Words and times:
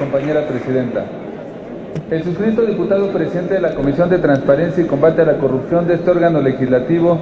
compañera 0.00 0.46
presidenta. 0.46 1.04
El 2.10 2.24
suscrito 2.24 2.62
diputado 2.62 3.08
presidente 3.08 3.54
de 3.54 3.60
la 3.60 3.74
Comisión 3.74 4.08
de 4.08 4.18
Transparencia 4.18 4.82
y 4.82 4.86
Combate 4.86 5.22
a 5.22 5.26
la 5.26 5.36
Corrupción 5.36 5.86
de 5.86 5.94
este 5.94 6.10
órgano 6.10 6.40
legislativo, 6.40 7.18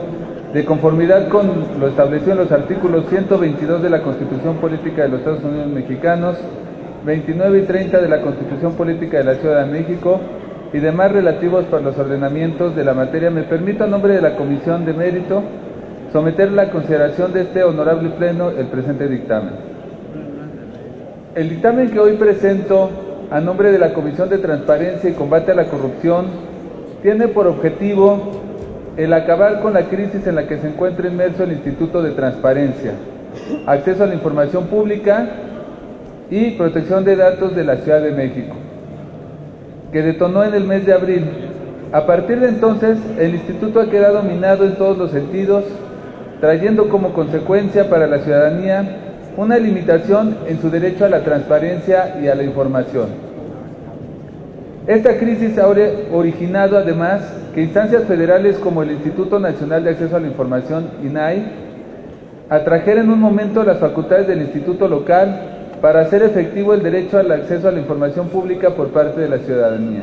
de 0.54 0.64
conformidad 0.64 1.28
con 1.28 1.50
lo 1.78 1.88
establecido 1.88 2.32
en 2.32 2.38
los 2.38 2.52
artículos 2.52 3.06
122 3.10 3.82
de 3.82 3.90
la 3.90 4.00
Constitución 4.00 4.56
Política 4.56 5.02
de 5.02 5.08
los 5.08 5.18
Estados 5.18 5.44
Unidos 5.44 5.66
Mexicanos, 5.66 6.38
29 7.04 7.58
y 7.58 7.62
30 7.62 8.00
de 8.00 8.08
la 8.08 8.20
Constitución 8.22 8.72
Política 8.74 9.18
de 9.18 9.24
la 9.24 9.34
Ciudad 9.34 9.66
de 9.66 9.72
México 9.72 10.20
y 10.72 10.78
demás 10.78 11.10
relativos 11.10 11.64
para 11.64 11.82
los 11.82 11.98
ordenamientos 11.98 12.76
de 12.76 12.84
la 12.84 12.94
materia, 12.94 13.30
me 13.30 13.42
permito 13.42 13.84
a 13.84 13.88
nombre 13.88 14.14
de 14.14 14.22
la 14.22 14.36
Comisión 14.36 14.86
de 14.86 14.92
Mérito 14.92 15.42
someter 16.12 16.52
la 16.52 16.70
consideración 16.70 17.32
de 17.32 17.42
este 17.42 17.64
honorable 17.64 18.10
pleno 18.10 18.50
el 18.50 18.66
presente 18.66 19.08
dictamen. 19.08 19.67
El 21.38 21.50
dictamen 21.50 21.88
que 21.90 22.00
hoy 22.00 22.14
presento 22.14 22.90
a 23.30 23.40
nombre 23.40 23.70
de 23.70 23.78
la 23.78 23.94
Comisión 23.94 24.28
de 24.28 24.38
Transparencia 24.38 25.08
y 25.08 25.12
Combate 25.12 25.52
a 25.52 25.54
la 25.54 25.66
Corrupción 25.66 26.26
tiene 27.00 27.28
por 27.28 27.46
objetivo 27.46 28.32
el 28.96 29.12
acabar 29.12 29.60
con 29.60 29.72
la 29.72 29.84
crisis 29.84 30.26
en 30.26 30.34
la 30.34 30.48
que 30.48 30.58
se 30.58 30.66
encuentra 30.66 31.06
inmerso 31.06 31.44
el 31.44 31.52
Instituto 31.52 32.02
de 32.02 32.10
Transparencia, 32.10 32.94
Acceso 33.66 34.02
a 34.02 34.08
la 34.08 34.14
Información 34.14 34.66
Pública 34.66 35.28
y 36.28 36.56
Protección 36.56 37.04
de 37.04 37.14
Datos 37.14 37.54
de 37.54 37.62
la 37.62 37.76
Ciudad 37.76 38.02
de 38.02 38.10
México, 38.10 38.56
que 39.92 40.02
detonó 40.02 40.42
en 40.42 40.54
el 40.54 40.64
mes 40.64 40.86
de 40.86 40.92
abril. 40.92 41.24
A 41.92 42.04
partir 42.04 42.40
de 42.40 42.48
entonces, 42.48 42.98
el 43.16 43.36
instituto 43.36 43.78
ha 43.78 43.88
quedado 43.88 44.24
minado 44.24 44.64
en 44.64 44.74
todos 44.74 44.98
los 44.98 45.12
sentidos, 45.12 45.62
trayendo 46.40 46.88
como 46.88 47.12
consecuencia 47.12 47.88
para 47.88 48.08
la 48.08 48.18
ciudadanía 48.18 49.04
una 49.38 49.56
limitación 49.56 50.36
en 50.48 50.60
su 50.60 50.68
derecho 50.68 51.04
a 51.04 51.08
la 51.08 51.20
transparencia 51.20 52.18
y 52.20 52.26
a 52.26 52.34
la 52.34 52.42
información. 52.42 53.06
Esta 54.88 55.16
crisis 55.16 55.56
ha 55.58 55.68
originado 55.68 56.76
además 56.76 57.22
que 57.54 57.62
instancias 57.62 58.02
federales 58.04 58.56
como 58.56 58.82
el 58.82 58.90
Instituto 58.90 59.38
Nacional 59.38 59.84
de 59.84 59.90
Acceso 59.90 60.16
a 60.16 60.20
la 60.20 60.26
Información, 60.26 60.90
INAI, 61.04 61.52
atrajeran 62.50 63.04
en 63.04 63.12
un 63.12 63.20
momento 63.20 63.62
las 63.62 63.78
facultades 63.78 64.26
del 64.26 64.42
instituto 64.42 64.88
local 64.88 65.40
para 65.80 66.00
hacer 66.00 66.24
efectivo 66.24 66.74
el 66.74 66.82
derecho 66.82 67.18
al 67.18 67.30
acceso 67.30 67.68
a 67.68 67.72
la 67.72 67.78
información 67.78 68.30
pública 68.30 68.70
por 68.70 68.88
parte 68.88 69.20
de 69.20 69.28
la 69.28 69.38
ciudadanía. 69.38 70.02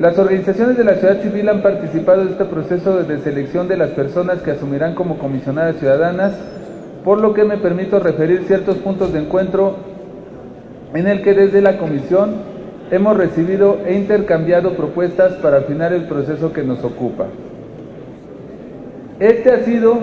Las 0.00 0.18
organizaciones 0.18 0.76
de 0.76 0.82
la 0.82 0.94
sociedad 0.94 1.22
civil 1.22 1.48
han 1.48 1.62
participado 1.62 2.22
en 2.22 2.28
este 2.28 2.46
proceso 2.46 3.00
de 3.04 3.18
selección 3.20 3.68
de 3.68 3.76
las 3.76 3.90
personas 3.90 4.42
que 4.42 4.50
asumirán 4.50 4.96
como 4.96 5.18
comisionadas 5.18 5.76
ciudadanas, 5.76 6.32
por 7.08 7.22
lo 7.22 7.32
que 7.32 7.42
me 7.42 7.56
permito 7.56 7.98
referir 8.00 8.42
ciertos 8.46 8.76
puntos 8.76 9.14
de 9.14 9.20
encuentro 9.20 9.76
en 10.92 11.08
el 11.08 11.22
que 11.22 11.32
desde 11.32 11.62
la 11.62 11.78
comisión 11.78 12.34
hemos 12.90 13.16
recibido 13.16 13.78
e 13.86 13.94
intercambiado 13.94 14.74
propuestas 14.74 15.32
para 15.36 15.56
afinar 15.56 15.94
el 15.94 16.04
proceso 16.04 16.52
que 16.52 16.62
nos 16.62 16.84
ocupa. 16.84 17.24
Este 19.20 19.50
ha 19.50 19.64
sido 19.64 19.96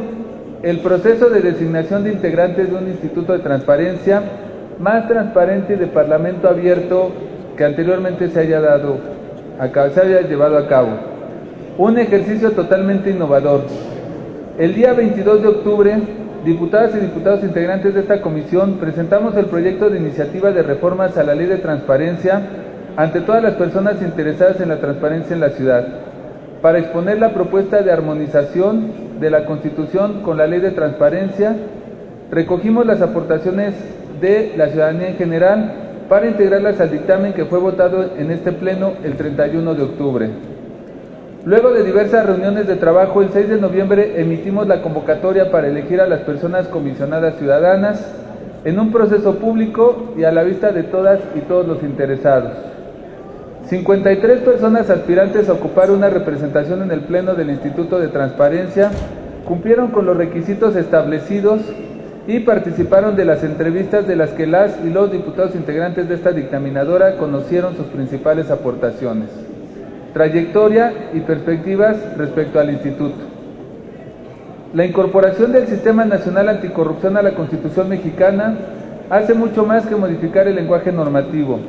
el 0.64 0.80
proceso 0.80 1.30
de 1.30 1.42
designación 1.42 2.06
de 2.06 2.14
integrantes 2.14 2.72
de 2.72 2.76
un 2.76 2.88
instituto 2.88 3.34
de 3.34 3.40
transparencia 3.44 4.24
más 4.80 5.08
transparente 5.08 5.76
y 5.76 5.78
de 5.78 5.86
parlamento 5.86 6.50
abierto 6.50 7.12
que 7.56 7.66
anteriormente 7.66 8.30
se 8.30 8.40
haya 8.40 8.60
dado 8.62 8.98
se 9.94 10.02
haya 10.02 10.22
llevado 10.22 10.58
a 10.58 10.68
cabo. 10.68 10.90
Un 11.78 12.00
ejercicio 12.00 12.54
totalmente 12.54 13.12
innovador. 13.12 13.62
El 14.58 14.74
día 14.74 14.94
22 14.94 15.44
de 15.44 15.48
octubre, 15.48 15.98
diputadas 16.46 16.96
y 16.96 17.00
diputados 17.00 17.44
integrantes 17.44 17.96
de 17.96 18.02
esta 18.02 18.22
comisión 18.22 18.78
presentamos 18.80 19.36
el 19.36 19.48
proyecto 19.48 19.90
de 19.90 19.98
iniciativa 19.98 20.52
de 20.52 20.62
reformas 20.62 21.18
a 21.18 21.24
la 21.24 21.34
ley 21.34 21.48
de 21.48 21.58
transparencia 21.58 22.40
ante 22.96 23.22
todas 23.22 23.42
las 23.42 23.56
personas 23.56 24.02
interesadas 24.02 24.62
en 24.62 24.70
la 24.70 24.78
transparencia 24.78 25.34
en 25.34 25.40
la 25.40 25.50
ciudad, 25.50 25.88
para 26.62 26.80
exponer 26.80 27.20
la 27.20 27.34
propuesta 27.34 27.82
de 27.82 27.92
armonización 27.92 29.20
de 29.20 29.30
la 29.30 29.46
Constitución 29.46 30.22
con 30.22 30.38
la 30.38 30.48
ley 30.48 30.62
de 30.62 30.72
transparencia, 30.72 31.56
recogimos 32.32 32.86
las 32.86 33.02
aportaciones 33.02 33.74
de 34.22 34.54
la 34.56 34.68
ciudadanía 34.70 35.10
en 35.10 35.18
general, 35.18 35.74
para 36.08 36.28
integrarlas 36.28 36.80
al 36.80 36.92
dictamen 36.92 37.34
que 37.34 37.46
fue 37.46 37.60
votado 37.60 38.12
en 38.18 38.30
este 38.30 38.52
pleno 38.52 38.94
el 39.04 39.16
31 39.16 39.74
de 39.74 39.84
octubre. 39.84 40.30
Luego 41.46 41.74
de 41.74 41.84
diversas 41.84 42.26
reuniones 42.26 42.66
de 42.66 42.76
trabajo, 42.76 43.22
el 43.22 43.30
6 43.30 43.50
de 43.50 43.62
noviembre 43.62 44.20
emitimos 44.20 44.66
la 44.68 44.82
convocatoria 44.82 45.52
para 45.52 45.68
elegir 45.68 46.02
a 46.02 46.08
las 46.08 46.22
personas 46.22 46.68
comisionadas 46.68 47.38
ciudadanas 47.38 48.04
en 48.64 48.80
un 48.80 48.92
proceso 48.92 49.36
público 49.36 50.16
y 50.18 50.24
a 50.24 50.32
la 50.32 50.42
vista 50.42 50.72
de 50.72 50.82
todas 50.82 51.20
y 51.36 51.42
todos 51.42 51.68
los 51.68 51.84
interesados. 51.84 52.54
53 53.68 54.40
personas 54.40 54.90
aspirantes 54.90 55.48
a 55.48 55.54
ocupar 55.54 55.92
una 55.92 56.10
representación 56.10 56.82
en 56.82 56.90
el 56.90 57.02
Pleno 57.02 57.36
del 57.36 57.52
Instituto 57.52 58.00
de 58.00 58.08
Transparencia 58.08 58.90
cumplieron 59.46 59.92
con 59.92 60.08
los 60.08 60.18
requisitos 60.18 60.76
establecidos 60.76 61.62
y 62.26 62.40
participaron 62.40 63.16
de 63.16 63.26
las 63.26 63.44
entrevistas 63.44 64.08
de 64.08 64.16
las 64.16 64.32
que 64.32 64.48
las 64.48 64.84
y 64.84 64.90
los 64.90 65.12
diputados 65.12 65.54
integrantes 65.54 66.10
de 66.10 66.16
esta 66.16 66.32
dictaminadora 66.32 67.18
conocieron 67.18 67.78
sus 67.78 67.86
principales 67.86 68.50
aportaciones, 68.50 69.30
trayectoria 70.16 70.94
y 71.14 71.20
perspectivas 71.20 71.98
respecto 72.16 72.58
al 72.58 72.70
instituto. 72.70 73.18
La 74.74 74.86
incorporación 74.86 75.52
del 75.52 75.68
Sistema 75.68 76.06
Nacional 76.06 76.48
Anticorrupción 76.48 77.18
a 77.18 77.22
la 77.22 77.36
Constitución 77.36 77.90
mexicana 77.90 78.56
hace 79.10 79.34
mucho 79.34 79.66
más 79.66 79.86
que 79.86 79.98
modificar 79.98 80.48
el 80.48 80.56
lenguaje 80.56 80.94
normativo. 80.94 81.60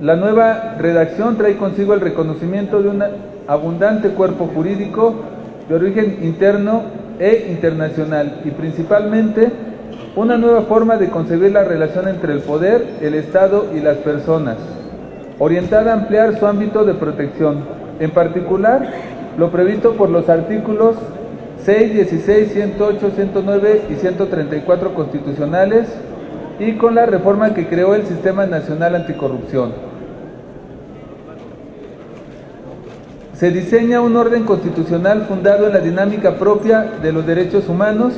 La 0.00 0.16
nueva 0.16 0.76
redacción 0.78 1.36
trae 1.36 1.58
consigo 1.58 1.92
el 1.92 2.00
reconocimiento 2.00 2.82
de 2.82 2.88
un 2.88 3.04
abundante 3.46 4.08
cuerpo 4.08 4.46
jurídico 4.46 5.14
de 5.68 5.74
origen 5.74 6.16
interno 6.22 6.84
e 7.18 7.48
internacional 7.50 8.40
y 8.42 8.52
principalmente 8.52 9.50
una 10.16 10.38
nueva 10.38 10.62
forma 10.62 10.96
de 10.96 11.10
concebir 11.10 11.52
la 11.52 11.62
relación 11.62 12.08
entre 12.08 12.32
el 12.32 12.40
poder, 12.40 12.82
el 13.02 13.12
Estado 13.12 13.66
y 13.76 13.80
las 13.80 13.98
personas, 13.98 14.56
orientada 15.42 15.90
a 15.90 15.94
ampliar 15.94 16.38
su 16.38 16.46
ámbito 16.46 16.84
de 16.84 16.94
protección, 16.94 17.64
en 17.98 18.12
particular 18.12 18.92
lo 19.36 19.50
previsto 19.50 19.94
por 19.94 20.08
los 20.08 20.28
artículos 20.28 20.94
6, 21.64 21.94
16, 21.94 22.52
108, 22.52 23.10
109 23.16 23.82
y 23.90 23.94
134 23.94 24.94
constitucionales 24.94 25.88
y 26.60 26.74
con 26.74 26.94
la 26.94 27.06
reforma 27.06 27.54
que 27.54 27.66
creó 27.66 27.96
el 27.96 28.06
Sistema 28.06 28.46
Nacional 28.46 28.94
Anticorrupción. 28.94 29.72
se 33.34 33.50
diseña 33.50 34.00
un 34.00 34.14
orden 34.14 34.44
constitucional 34.44 35.22
fundado 35.22 35.66
en 35.66 35.72
la 35.72 35.80
dinámica 35.80 36.36
propia 36.36 36.86
de 37.02 37.10
los 37.10 37.26
derechos 37.26 37.68
humanos 37.68 38.12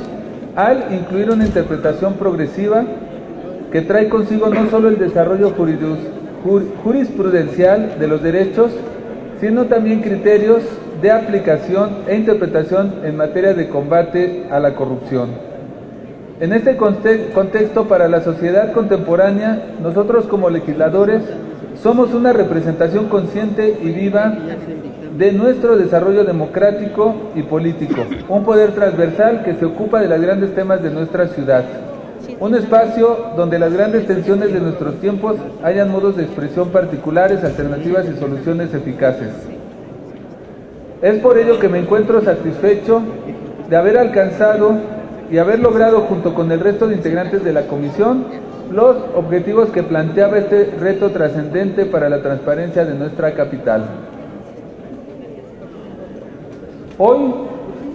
al 0.55 0.93
incluir 0.93 1.31
una 1.31 1.47
interpretación 1.47 2.13
progresiva 2.13 2.83
que 3.71 3.81
trae 3.81 4.09
consigo 4.09 4.49
no 4.49 4.69
solo 4.69 4.89
el 4.89 4.99
desarrollo 4.99 5.55
jurisprudencial 6.83 7.99
de 7.99 8.07
los 8.07 8.21
derechos, 8.21 8.71
sino 9.41 9.65
también 9.65 10.01
criterios 10.01 10.61
de 11.01 11.11
aplicación 11.11 11.89
e 12.07 12.15
interpretación 12.15 12.95
en 13.03 13.17
materia 13.17 13.53
de 13.53 13.67
combate 13.67 14.45
a 14.49 14.59
la 14.59 14.75
corrupción. 14.75 15.29
En 16.39 16.53
este 16.53 16.77
contexto, 16.77 17.85
para 17.85 18.07
la 18.07 18.21
sociedad 18.21 18.73
contemporánea, 18.73 19.75
nosotros 19.81 20.25
como 20.25 20.49
legisladores 20.49 21.23
somos 21.81 22.13
una 22.13 22.33
representación 22.33 23.05
consciente 23.05 23.77
y 23.81 23.89
viva 23.89 24.37
de 25.17 25.31
nuestro 25.31 25.77
desarrollo 25.77 26.25
democrático 26.25 27.31
y 27.35 27.43
político, 27.43 28.05
un 28.27 28.43
poder 28.43 28.71
transversal 28.73 29.43
que 29.43 29.55
se 29.55 29.65
ocupa 29.65 30.01
de 30.01 30.09
los 30.09 30.19
grandes 30.19 30.53
temas 30.53 30.83
de 30.83 30.91
nuestra 30.91 31.27
ciudad, 31.27 31.63
un 32.39 32.55
espacio 32.55 33.31
donde 33.37 33.59
las 33.59 33.73
grandes 33.73 34.05
tensiones 34.07 34.53
de 34.53 34.59
nuestros 34.59 34.95
tiempos 34.99 35.37
hayan 35.63 35.91
modos 35.91 36.17
de 36.17 36.23
expresión 36.23 36.69
particulares, 36.69 37.43
alternativas 37.43 38.05
y 38.09 38.19
soluciones 38.19 38.73
eficaces. 38.73 39.29
Es 41.01 41.19
por 41.19 41.37
ello 41.37 41.59
que 41.59 41.69
me 41.69 41.79
encuentro 41.79 42.21
satisfecho 42.21 43.01
de 43.69 43.75
haber 43.75 43.97
alcanzado 43.97 44.73
y 45.31 45.37
haber 45.37 45.59
logrado 45.59 46.01
junto 46.01 46.33
con 46.33 46.51
el 46.51 46.59
resto 46.59 46.87
de 46.87 46.95
integrantes 46.95 47.43
de 47.43 47.53
la 47.53 47.67
comisión 47.67 48.25
los 48.71 48.97
objetivos 49.15 49.69
que 49.69 49.83
planteaba 49.83 50.37
este 50.39 50.73
reto 50.79 51.11
trascendente 51.11 51.85
para 51.85 52.09
la 52.09 52.21
transparencia 52.21 52.83
de 52.85 52.95
nuestra 52.95 53.33
capital. 53.33 53.85
Hoy, 56.97 57.33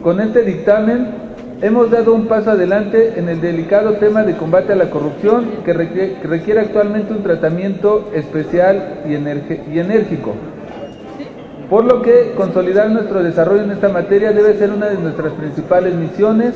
con 0.03 0.21
este 0.21 0.43
dictamen, 0.43 1.20
hemos 1.63 1.91
dado 1.91 2.15
un 2.15 2.27
paso 2.27 2.51
adelante 2.51 3.15
en 3.17 3.29
el 3.29 3.41
delicado 3.41 3.95
tema 3.95 4.23
de 4.23 4.37
combate 4.37 4.73
a 4.73 4.77
la 4.77 4.91
corrupción 4.91 5.63
que 5.65 5.73
requiere, 5.73 6.61
actualmente 6.61 7.13
un 7.13 7.23
tratamiento 7.23 8.11
especial 8.15 9.03
y, 9.07 9.15
enérgico. 9.15 10.35
Por 11.69 11.85
lo 11.85 12.03
que 12.03 12.33
consolidar 12.37 12.91
nuestro 12.91 13.23
desarrollo 13.23 13.63
en 13.63 13.71
esta 13.73 13.89
materia 13.89 14.33
debe 14.33 14.55
ser 14.55 14.71
una 14.71 14.89
de 14.89 14.99
nuestras 14.99 15.33
principales 15.35 15.95
misiones, 15.95 16.55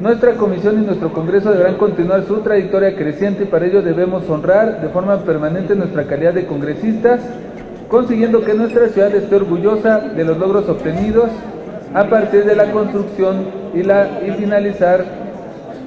Nuestra 0.00 0.32
comisión 0.32 0.82
y 0.82 0.86
nuestro 0.86 1.12
Congreso 1.12 1.52
deberán 1.52 1.76
continuar 1.76 2.24
su 2.26 2.38
trayectoria 2.38 2.96
creciente 2.96 3.44
y 3.44 3.46
para 3.46 3.66
ello 3.66 3.82
debemos 3.82 4.28
honrar 4.28 4.80
de 4.80 4.88
forma 4.88 5.18
permanente 5.18 5.76
nuestra 5.76 6.04
calidad 6.06 6.34
de 6.34 6.46
congresistas, 6.46 7.20
consiguiendo 7.86 8.42
que 8.42 8.54
nuestra 8.54 8.88
ciudad 8.88 9.14
esté 9.14 9.36
orgullosa 9.36 10.00
de 10.00 10.24
los 10.24 10.38
logros 10.38 10.68
obtenidos 10.68 11.28
a 11.94 12.04
partir 12.08 12.44
de 12.44 12.56
la 12.56 12.70
construcción 12.70 13.46
y, 13.74 13.82
finalizar 14.32 15.04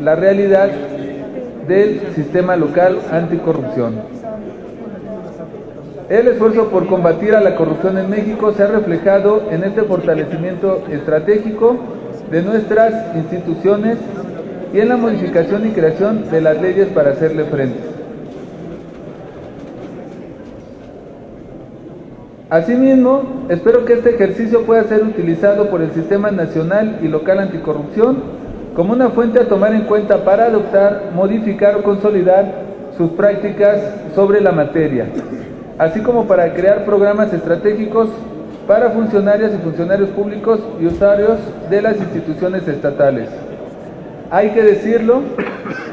la 0.02 0.16
realidad 0.16 0.69
del 1.68 2.02
sistema 2.13 2.56
local 2.56 3.00
anticorrupción. 3.12 3.96
El 6.10 6.28
esfuerzo 6.28 6.69
por 6.69 6.86
combatir 6.86 7.34
a 7.34 7.42
la 7.42 7.56
corrupción 7.56 7.98
en 7.98 8.10
México 8.10 8.52
se 8.52 8.63
ha 8.63 8.68
reflejado 8.68 9.48
en 9.50 9.63
este 9.63 9.81
fortalecimiento 9.81 10.84
estratégico 10.92 11.78
de 12.30 12.44
nuestras 12.44 13.16
instituciones 13.16 13.98
y 14.74 14.80
en 14.80 14.90
la 14.90 14.98
modificación 14.98 15.68
y 15.68 15.72
creación 15.72 16.30
de 16.30 16.42
las 16.42 16.62
leyes 16.62 16.88
para 16.90 17.12
hacerle 17.12 17.46
frente. 17.46 17.94
Asimismo, 22.50 23.47
espero 23.50 23.86
que 23.86 23.94
este 23.94 24.12
ejercicio 24.12 24.68
pueda 24.68 24.83
ser 24.83 25.01
utilizado 25.01 25.68
por 25.71 25.81
el 25.81 25.92
Sistema 25.92 26.30
Nacional 26.30 27.00
y 27.01 27.07
Local 27.07 27.39
Anticorrupción 27.39 28.18
como 28.75 28.94
una 28.94 29.09
fuente 29.09 29.39
a 29.39 29.47
tomar 29.47 29.74
en 29.74 29.81
cuenta 29.81 30.24
para 30.24 30.45
adoptar, 30.45 31.12
modificar 31.15 31.75
o 31.75 31.81
consolidar 31.81 32.45
sus 32.97 33.09
prácticas 33.12 33.81
sobre 34.13 34.42
la 34.42 34.51
materia, 34.51 35.07
así 35.80 36.01
como 36.01 36.27
para 36.27 36.53
crear 36.53 36.86
programas 36.86 37.33
estratégicos 37.33 38.09
para 38.68 38.92
funcionarias 38.92 39.51
y 39.53 39.63
funcionarios 39.63 40.09
públicos 40.09 40.59
y 40.80 40.86
usuarios 40.86 41.39
de 41.71 41.81
las 41.81 41.97
instituciones 41.97 42.68
estatales. 42.68 43.27
Hay 44.30 44.50
que 44.50 44.62
decirlo, 44.62 45.21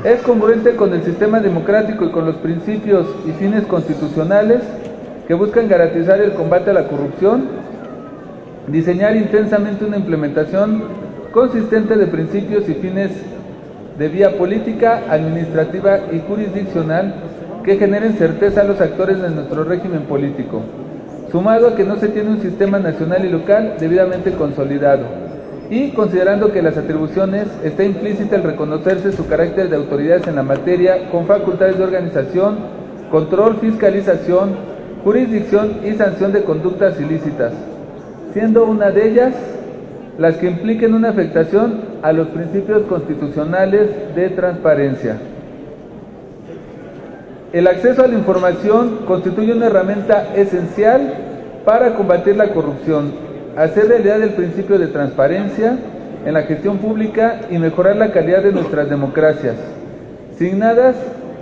es 0.05 0.21
congruente 0.21 0.77
con 0.77 0.93
el 0.93 1.03
sistema 1.03 1.41
democrático 1.41 2.05
y 2.05 2.11
con 2.11 2.27
los 2.27 2.37
principios 2.37 3.07
y 3.27 3.31
fines 3.33 3.65
constitucionales 3.65 4.61
que 5.27 5.35
buscan 5.35 5.69
garantizar 5.69 6.21
el 6.21 6.33
combate 6.33 6.71
a 6.71 6.75
la 6.75 6.89
corrupción, 6.89 7.49
diseñar 8.69 9.17
intensamente 9.17 9.85
una 9.85 9.97
implementación 9.97 10.85
consistente 11.33 11.97
de 11.97 12.07
principios 12.07 12.69
y 12.69 12.75
fines 12.75 13.11
de 13.99 14.09
vía 14.09 14.37
política, 14.37 15.03
administrativa 15.09 16.01
y 16.13 16.21
jurisdiccional 16.21 17.15
que 17.65 17.77
generen 17.77 18.15
certeza 18.15 18.63
a 18.63 18.65
los 18.65 18.81
actores 18.81 19.21
de 19.21 19.31
nuestro 19.31 19.65
régimen 19.65 20.03
políco 20.03 20.63
sumado 21.33 21.69
a 21.69 21.75
que 21.75 21.85
no 21.85 21.97
se 21.97 22.09
tiene 22.09 22.31
un 22.31 22.43
sistema 22.43 22.79
nacional 22.79 23.25
y 23.25 23.31
local 23.31 23.77
debidamente 23.81 24.33
consolidado, 24.33 25.07
y 25.71 25.93
considerando 25.93 26.53
que 26.53 26.61
las 26.61 26.77
atribuciones 26.77 27.49
está 27.65 27.85
implícita 27.85 28.37
el 28.37 28.43
reconocerse 28.43 29.13
su 29.13 29.27
carácter 29.27 29.71
de 29.71 29.77
autoridades 29.77 30.29
en 30.29 30.37
la 30.37 30.43
materia 30.43 31.11
con 31.11 31.27
facultades 31.27 31.79
de 31.79 31.85
organización, 31.85 32.59
control, 33.11 33.57
fiscalización, 33.57 34.72
jurisdicción 35.05 35.81
y 35.85 35.93
sanción 35.95 36.33
de 36.33 36.45
conductas 36.45 37.01
ilícitas, 37.01 37.53
siendo 38.33 38.65
una 38.65 38.91
de 38.91 39.09
ellas 39.09 39.35
las 40.19 40.37
que 40.37 40.47
impliquen 40.47 40.95
una 40.95 41.11
afectación 41.11 41.81
a 42.03 42.13
los 42.13 42.29
principios 42.29 42.83
constitucionales 42.83 44.15
de 44.15 44.29
transparencia. 44.31 45.17
El 47.53 47.67
acceso 47.67 48.05
a 48.05 48.07
la 48.07 48.15
información 48.15 49.01
constituye 49.07 49.53
una 49.53 49.67
herramienta 49.67 50.35
esencial 50.35 51.15
para 51.65 51.95
combatir 51.95 52.37
la 52.37 52.49
corrupción, 52.49 53.13
hacer 53.57 53.89
realidad 53.89 54.23
el 54.23 54.31
principio 54.31 54.79
de 54.79 54.87
transparencia 54.87 55.77
en 56.25 56.35
la 56.35 56.43
gestión 56.43 56.79
pública 56.79 57.41
y 57.51 57.59
mejorar 57.59 57.97
la 57.97 58.13
calidad 58.13 58.43
de 58.43 58.53
nuestras 58.53 58.89
democracias, 58.89 59.57
signadas 60.39 60.95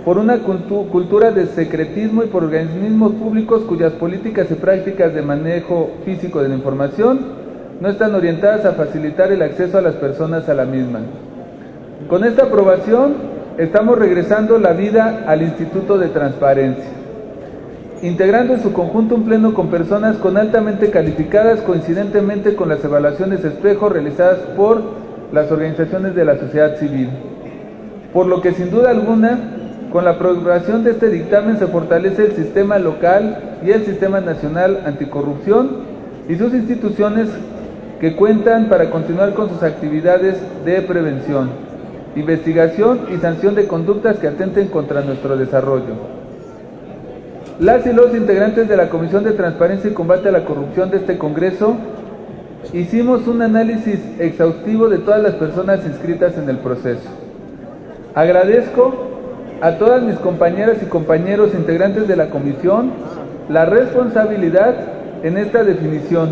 por 0.05 0.17
una 0.17 0.39
cultura 0.39 1.31
de 1.31 1.45
secretismo 1.45 2.23
y 2.23 2.27
por 2.27 2.43
organismos 2.43 3.13
públicos 3.13 3.61
cuyas 3.67 3.93
políticas 3.93 4.49
y 4.49 4.55
prácticas 4.55 5.13
de 5.13 5.21
manejo 5.21 5.91
físico 6.05 6.41
de 6.41 6.49
la 6.49 6.55
información 6.55 7.19
no 7.79 7.89
están 7.89 8.15
orientadas 8.15 8.65
a 8.65 8.73
facilitar 8.73 9.31
el 9.31 9.41
acceso 9.41 9.77
a 9.77 9.81
las 9.81 9.95
personas 9.95 10.49
a 10.49 10.53
la 10.53 10.65
misma. 10.65 10.99
Con 12.09 12.23
esta 12.23 12.43
aprobación, 12.43 13.13
estamos 13.57 13.97
regresando 13.97 14.57
la 14.57 14.73
vida 14.73 15.23
al 15.27 15.43
Instituto 15.43 15.99
de 15.99 16.07
Transparencia, 16.09 16.89
integrando 18.01 18.55
en 18.55 18.63
su 18.63 18.73
conjunto 18.73 19.15
un 19.15 19.23
pleno 19.23 19.53
con 19.53 19.67
personas 19.67 20.17
con 20.17 20.35
altamente 20.37 20.89
calificadas 20.89 21.61
coincidentemente 21.61 22.55
con 22.55 22.69
las 22.69 22.83
evaluaciones 22.83 23.45
espejo 23.45 23.89
realizadas 23.89 24.39
por 24.57 24.81
las 25.31 25.51
organizaciones 25.51 26.15
de 26.15 26.25
la 26.25 26.37
sociedad 26.37 26.75
civil. 26.77 27.09
Por 28.13 28.25
lo 28.25 28.41
que 28.41 28.51
sin 28.51 28.71
duda 28.71 28.89
alguna, 28.89 29.60
con 29.91 30.05
la 30.05 30.11
aprobación 30.11 30.83
de 30.83 30.91
este 30.91 31.09
dictamen 31.09 31.57
se 31.57 31.67
fortalece 31.67 32.25
el 32.25 32.31
sistema 32.33 32.79
local 32.79 33.57
y 33.65 33.71
el 33.71 33.85
sistema 33.85 34.21
nacional 34.21 34.81
anticorrupción 34.85 35.91
y 36.29 36.35
sus 36.35 36.53
instituciones 36.53 37.27
que 37.99 38.15
cuentan 38.15 38.69
para 38.69 38.89
continuar 38.89 39.33
con 39.33 39.49
sus 39.49 39.63
actividades 39.63 40.37
de 40.65 40.81
prevención 40.81 41.71
investigación 42.15 43.07
y 43.13 43.17
sanción 43.17 43.55
de 43.55 43.67
conductas 43.67 44.17
que 44.17 44.27
atenten 44.27 44.67
contra 44.67 45.01
nuestro 45.01 45.37
desarrollo. 45.37 45.95
Las 47.59 47.85
y 47.85 47.93
los 47.93 48.13
integrantes 48.15 48.67
de 48.67 48.75
la 48.75 48.89
Comisión 48.89 49.23
de 49.23 49.31
Transparencia 49.31 49.89
y 49.89 49.93
Combate 49.93 50.29
a 50.29 50.31
la 50.31 50.45
Corrupción 50.45 50.89
de 50.89 50.97
este 50.97 51.17
Congreso 51.17 51.75
hicimos 52.73 53.27
un 53.27 53.41
análisis 53.41 53.99
exhaustivo 54.19 54.89
de 54.89 54.97
todas 54.97 55.21
las 55.21 55.35
personas 55.35 55.85
inscritas 55.85 56.37
en 56.37 56.49
el 56.49 56.57
proceso. 56.57 57.09
Agradezco 58.15 59.10
a 59.61 59.77
todas 59.77 60.01
mis 60.01 60.15
compañeras 60.17 60.77
y 60.81 60.85
compañeros 60.87 61.53
integrantes 61.53 62.07
de 62.07 62.15
la 62.15 62.29
comisión 62.29 62.91
la 63.47 63.65
responsabilidad 63.65 64.75
en 65.23 65.37
esta 65.37 65.63
definición 65.63 66.29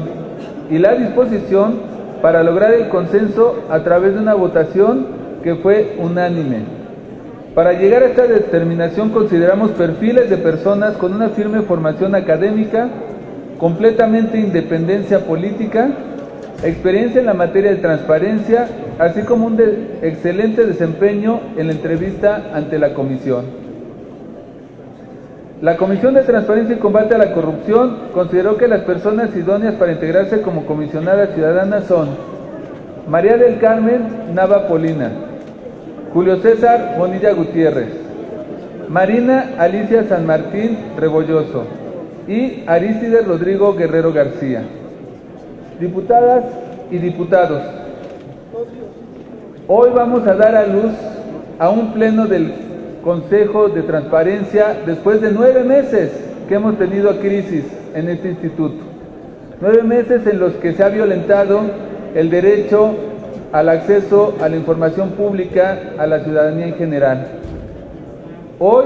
y 0.69 0.79
la 0.79 0.95
disposición 0.95 1.79
para 2.21 2.43
lograr 2.43 2.73
el 2.73 2.89
consenso 2.89 3.63
a 3.69 3.79
través 3.83 4.15
de 4.15 4.19
una 4.19 4.33
votación 4.33 5.07
que 5.43 5.55
fue 5.55 5.95
unánime. 5.99 6.63
Para 7.53 7.73
llegar 7.73 8.03
a 8.03 8.07
esta 8.07 8.27
determinación 8.27 9.09
consideramos 9.09 9.71
perfiles 9.71 10.29
de 10.29 10.37
personas 10.37 10.95
con 10.97 11.13
una 11.13 11.29
firme 11.29 11.61
formación 11.61 12.15
académica, 12.15 12.89
completamente 13.57 14.39
independencia 14.39 15.19
política, 15.25 15.89
experiencia 16.63 17.19
en 17.19 17.25
la 17.25 17.33
materia 17.33 17.71
de 17.71 17.77
transparencia, 17.77 18.67
así 18.99 19.21
como 19.21 19.47
un 19.47 19.57
excelente 20.01 20.65
desempeño 20.65 21.39
en 21.57 21.67
la 21.67 21.73
entrevista 21.73 22.51
ante 22.53 22.77
la 22.77 22.93
comisión. 22.93 23.45
La 25.61 25.75
Comisión 25.75 26.13
de 26.13 26.21
Transparencia 26.21 26.75
y 26.75 26.79
Combate 26.79 27.15
a 27.15 27.17
la 27.17 27.33
Corrupción 27.33 28.09
consideró 28.13 28.55
que 28.55 28.67
las 28.67 28.81
personas 28.81 29.35
idóneas 29.35 29.75
para 29.75 29.91
integrarse 29.91 30.41
como 30.41 30.65
comisionada 30.65 31.27
ciudadana 31.27 31.81
son 31.81 32.09
María 33.09 33.37
del 33.37 33.59
Carmen 33.59 34.33
Nava 34.33 34.67
Polina, 34.67 35.11
Julio 36.13 36.37
César 36.37 36.95
Bonilla 36.97 37.33
Gutiérrez, 37.33 37.89
Marina 38.87 39.51
Alicia 39.57 40.05
San 40.05 40.25
Martín 40.25 40.77
Rebolloso 40.97 41.65
y 42.27 42.63
Aristides 42.65 43.27
Rodrigo 43.27 43.75
Guerrero 43.75 44.13
García. 44.13 44.63
Diputadas 45.79 46.45
y 46.89 46.99
diputados, 46.99 47.78
hoy 49.67 49.89
vamos 49.93 50.25
a 50.27 50.33
dar 50.33 50.55
a 50.55 50.65
luz 50.65 50.91
a 51.59 51.69
un 51.69 51.93
pleno 51.93 52.25
del 52.25 52.53
Consejo 53.03 53.69
de 53.69 53.83
Transparencia 53.83 54.77
después 54.85 55.21
de 55.21 55.31
nueve 55.31 55.63
meses 55.63 56.11
que 56.47 56.55
hemos 56.55 56.77
tenido 56.77 57.19
crisis 57.19 57.65
en 57.93 58.09
este 58.09 58.29
instituto. 58.29 58.83
Nueve 59.61 59.83
meses 59.83 60.25
en 60.25 60.39
los 60.39 60.53
que 60.53 60.73
se 60.73 60.83
ha 60.83 60.89
violentado 60.89 61.61
el 62.15 62.29
derecho 62.29 62.95
al 63.51 63.69
acceso 63.69 64.35
a 64.41 64.49
la 64.49 64.55
información 64.55 65.11
pública 65.11 65.93
a 65.97 66.07
la 66.07 66.23
ciudadanía 66.23 66.67
en 66.67 66.75
general. 66.75 67.27
Hoy 68.59 68.85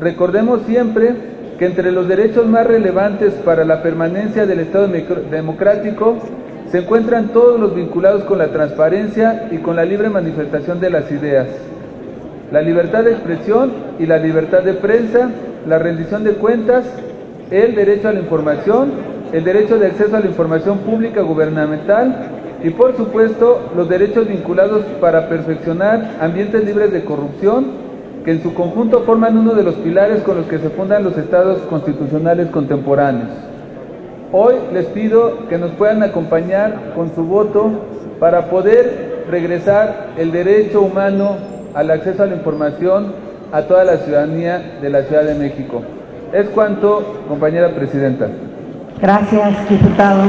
recordemos 0.00 0.62
siempre 0.66 1.14
que 1.58 1.66
entre 1.66 1.92
los 1.92 2.08
derechos 2.08 2.46
más 2.46 2.66
relevantes 2.66 3.34
para 3.34 3.64
la 3.64 3.82
permanencia 3.82 4.46
del 4.46 4.60
Estado 4.60 4.88
democrático 4.88 6.16
se 6.74 6.80
encuentran 6.80 7.28
todos 7.28 7.60
los 7.60 7.72
vinculados 7.72 8.24
con 8.24 8.38
la 8.38 8.48
transparencia 8.48 9.46
y 9.52 9.58
con 9.58 9.76
la 9.76 9.84
libre 9.84 10.10
manifestación 10.10 10.80
de 10.80 10.90
las 10.90 11.08
ideas, 11.12 11.46
la 12.50 12.62
libertad 12.62 13.04
de 13.04 13.12
expresión 13.12 13.72
y 14.00 14.06
la 14.06 14.18
libertad 14.18 14.64
de 14.64 14.74
prensa, 14.74 15.30
la 15.68 15.78
rendición 15.78 16.24
de 16.24 16.32
cuentas, 16.32 16.84
el 17.52 17.76
derecho 17.76 18.08
a 18.08 18.12
la 18.12 18.18
información, 18.18 18.90
el 19.32 19.44
derecho 19.44 19.78
de 19.78 19.86
acceso 19.86 20.16
a 20.16 20.18
la 20.18 20.26
información 20.26 20.78
pública 20.78 21.20
gubernamental 21.20 22.30
y 22.64 22.70
por 22.70 22.96
supuesto 22.96 23.70
los 23.76 23.88
derechos 23.88 24.26
vinculados 24.26 24.82
para 25.00 25.28
perfeccionar 25.28 26.16
ambientes 26.20 26.64
libres 26.64 26.90
de 26.90 27.04
corrupción 27.04 27.66
que 28.24 28.32
en 28.32 28.42
su 28.42 28.52
conjunto 28.52 29.02
forman 29.02 29.38
uno 29.38 29.54
de 29.54 29.62
los 29.62 29.76
pilares 29.76 30.24
con 30.24 30.38
los 30.38 30.46
que 30.46 30.58
se 30.58 30.70
fundan 30.70 31.04
los 31.04 31.16
estados 31.16 31.60
constitucionales 31.70 32.48
contemporáneos. 32.48 33.53
Hoy 34.32 34.54
les 34.72 34.86
pido 34.86 35.48
que 35.48 35.58
nos 35.58 35.70
puedan 35.72 36.02
acompañar 36.02 36.92
con 36.94 37.14
su 37.14 37.24
voto 37.24 37.70
para 38.18 38.46
poder 38.50 39.24
regresar 39.30 40.08
el 40.16 40.32
derecho 40.32 40.82
humano 40.82 41.36
al 41.74 41.90
acceso 41.90 42.22
a 42.22 42.26
la 42.26 42.34
información 42.34 43.12
a 43.52 43.62
toda 43.62 43.84
la 43.84 43.98
ciudadanía 43.98 44.78
de 44.80 44.90
la 44.90 45.02
Ciudad 45.02 45.24
de 45.24 45.34
México. 45.34 45.82
Es 46.32 46.48
cuanto, 46.48 47.22
compañera 47.28 47.68
presidenta. 47.74 48.28
Gracias, 49.00 49.68
diputado. 49.68 50.22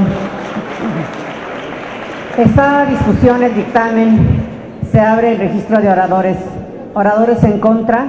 Esta 2.37 2.85
discusión, 2.85 3.41
el 3.43 3.55
dictamen, 3.55 4.45
se 4.91 4.99
abre 4.99 5.31
el 5.31 5.37
registro 5.39 5.81
de 5.81 5.89
oradores. 5.89 6.37
Oradores 6.93 7.43
en 7.43 7.59
contra. 7.59 8.07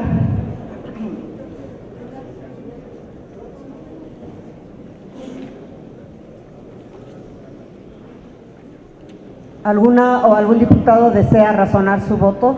¿Alguna 9.66 10.24
o 10.24 10.34
algún 10.36 10.60
diputado 10.60 11.10
desea 11.10 11.50
razonar 11.50 12.00
su 12.00 12.16
voto? 12.16 12.54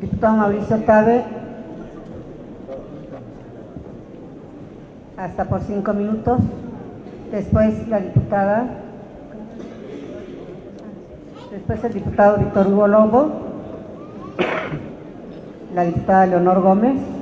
Diputado 0.00 0.36
Mauricio 0.36 0.76
Tabe. 0.84 1.24
Hasta 5.16 5.44
por 5.46 5.60
cinco 5.62 5.92
minutos. 5.92 6.38
Después 7.32 7.88
la 7.88 7.98
diputada. 7.98 8.66
Después 11.50 11.82
el 11.82 11.94
diputado 11.94 12.36
Víctor 12.36 12.68
Hugo 12.68 12.86
Lobo. 12.86 13.30
La 15.74 15.82
diputada 15.82 16.26
Leonor 16.26 16.60
Gómez. 16.60 17.17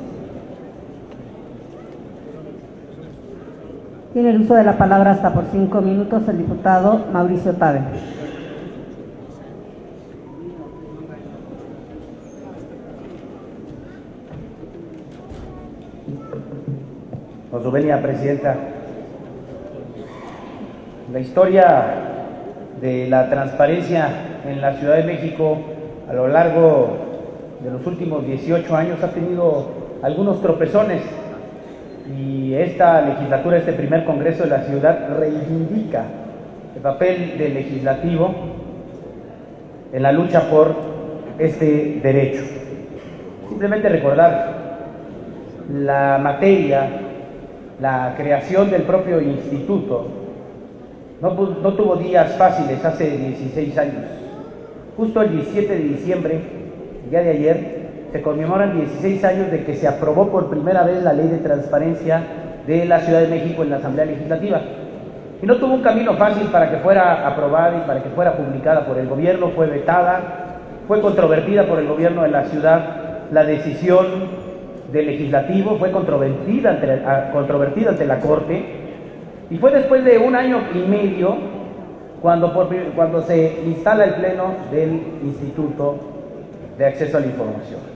Tiene 4.17 4.31
el 4.31 4.41
uso 4.41 4.55
de 4.55 4.65
la 4.65 4.79
palabra 4.79 5.11
hasta 5.11 5.35
por 5.35 5.45
cinco 5.53 5.83
minutos 5.83 6.27
el 6.27 6.39
diputado 6.39 7.05
Mauricio 7.13 7.53
Tabe. 7.53 7.81
Osovenia, 17.53 18.01
presidenta. 18.01 18.57
La 21.13 21.21
historia 21.21 21.85
de 22.81 23.11
la 23.11 23.29
transparencia 23.29 24.09
en 24.47 24.63
la 24.63 24.73
Ciudad 24.79 24.97
de 24.97 25.03
México 25.03 25.59
a 26.09 26.15
lo 26.15 26.27
largo 26.29 26.89
de 27.63 27.71
los 27.71 27.87
últimos 27.87 28.25
18 28.25 28.77
años 28.77 29.03
ha 29.03 29.11
tenido 29.11 29.67
algunos 30.03 30.41
tropezones 30.41 31.03
y 32.15 32.55
esta 32.55 33.01
legislatura, 33.03 33.59
este 33.59 33.73
primer 33.73 34.05
Congreso 34.05 34.45
de 34.45 34.51
la 34.51 34.63
ciudad 34.63 35.17
reivindica 35.19 36.05
el 36.75 36.83
papel 36.83 37.37
del 37.39 37.55
legislativo 37.55 38.35
en 39.93 40.03
la 40.03 40.13
lucha 40.13 40.49
por 40.51 40.75
este 41.39 42.01
derecho. 42.03 42.43
Simplemente 43.49 43.89
recordar 43.89 44.57
la 45.73 46.19
materia, 46.23 46.89
la 47.81 48.15
creación 48.17 48.71
del 48.71 48.83
propio 48.83 49.21
instituto, 49.21 50.07
no, 51.21 51.31
no 51.31 51.73
tuvo 51.75 51.97
días 51.97 52.37
fáciles 52.37 52.85
hace 52.85 53.17
16 53.17 53.79
años. 53.79 54.05
Justo 54.97 55.23
el 55.23 55.33
17 55.33 55.75
de 55.75 55.83
diciembre, 55.83 56.41
el 57.05 57.11
día 57.11 57.23
de 57.23 57.31
ayer, 57.31 57.76
se 58.17 58.23
conmemoran 58.23 58.75
16 58.75 59.23
años 59.25 59.51
de 59.51 59.63
que 59.63 59.75
se 59.75 59.87
aprobó 59.87 60.31
por 60.31 60.49
primera 60.49 60.85
vez 60.85 61.03
la 61.03 61.13
ley 61.13 61.29
de 61.29 61.37
transparencia 61.37 62.23
de 62.67 62.87
la 62.87 63.01
Ciudad 63.01 63.21
de 63.21 63.29
México 63.29 63.63
en 63.63 63.69
la 63.69 63.77
Asamblea 63.77 64.07
Legislativa. 64.07 64.59
Y 65.43 65.45
no 65.45 65.57
tuvo 65.57 65.75
un 65.75 65.83
camino 65.83 66.15
fácil 66.15 66.47
para 66.47 66.71
que 66.71 66.79
fuera 66.79 67.29
aprobada 67.29 67.77
y 67.77 67.87
para 67.87 68.03
que 68.03 68.09
fuera 68.09 68.35
publicada 68.35 68.87
por 68.87 68.97
el 68.97 69.07
gobierno, 69.07 69.51
fue 69.51 69.67
vetada, 69.67 70.21
fue 70.89 71.03
controvertida 71.03 71.65
por 71.65 71.79
el 71.79 71.89
gobierno 71.89 72.23
de 72.23 72.31
la 72.31 72.45
ciudad 72.45 72.81
la 73.33 73.45
decisión 73.45 74.07
del 74.91 75.09
legislativo, 75.09 75.77
fue 75.77 75.91
controvertida 75.91 76.71
ante, 76.71 77.03
controvertida 77.35 77.91
ante 77.91 78.07
la 78.07 78.19
Corte, 78.21 78.65
y 79.51 79.59
fue 79.59 79.73
después 79.73 80.03
de 80.07 80.17
un 80.17 80.35
año 80.35 80.61
y 80.75 80.79
medio 80.89 81.37
cuando, 82.23 82.55
cuando 82.95 83.21
se 83.21 83.61
instala 83.67 84.05
el 84.05 84.15
pleno 84.15 84.55
del 84.71 85.03
Instituto 85.23 85.97
de 86.79 86.87
Acceso 86.87 87.19
a 87.19 87.21
la 87.21 87.27
Información. 87.27 87.96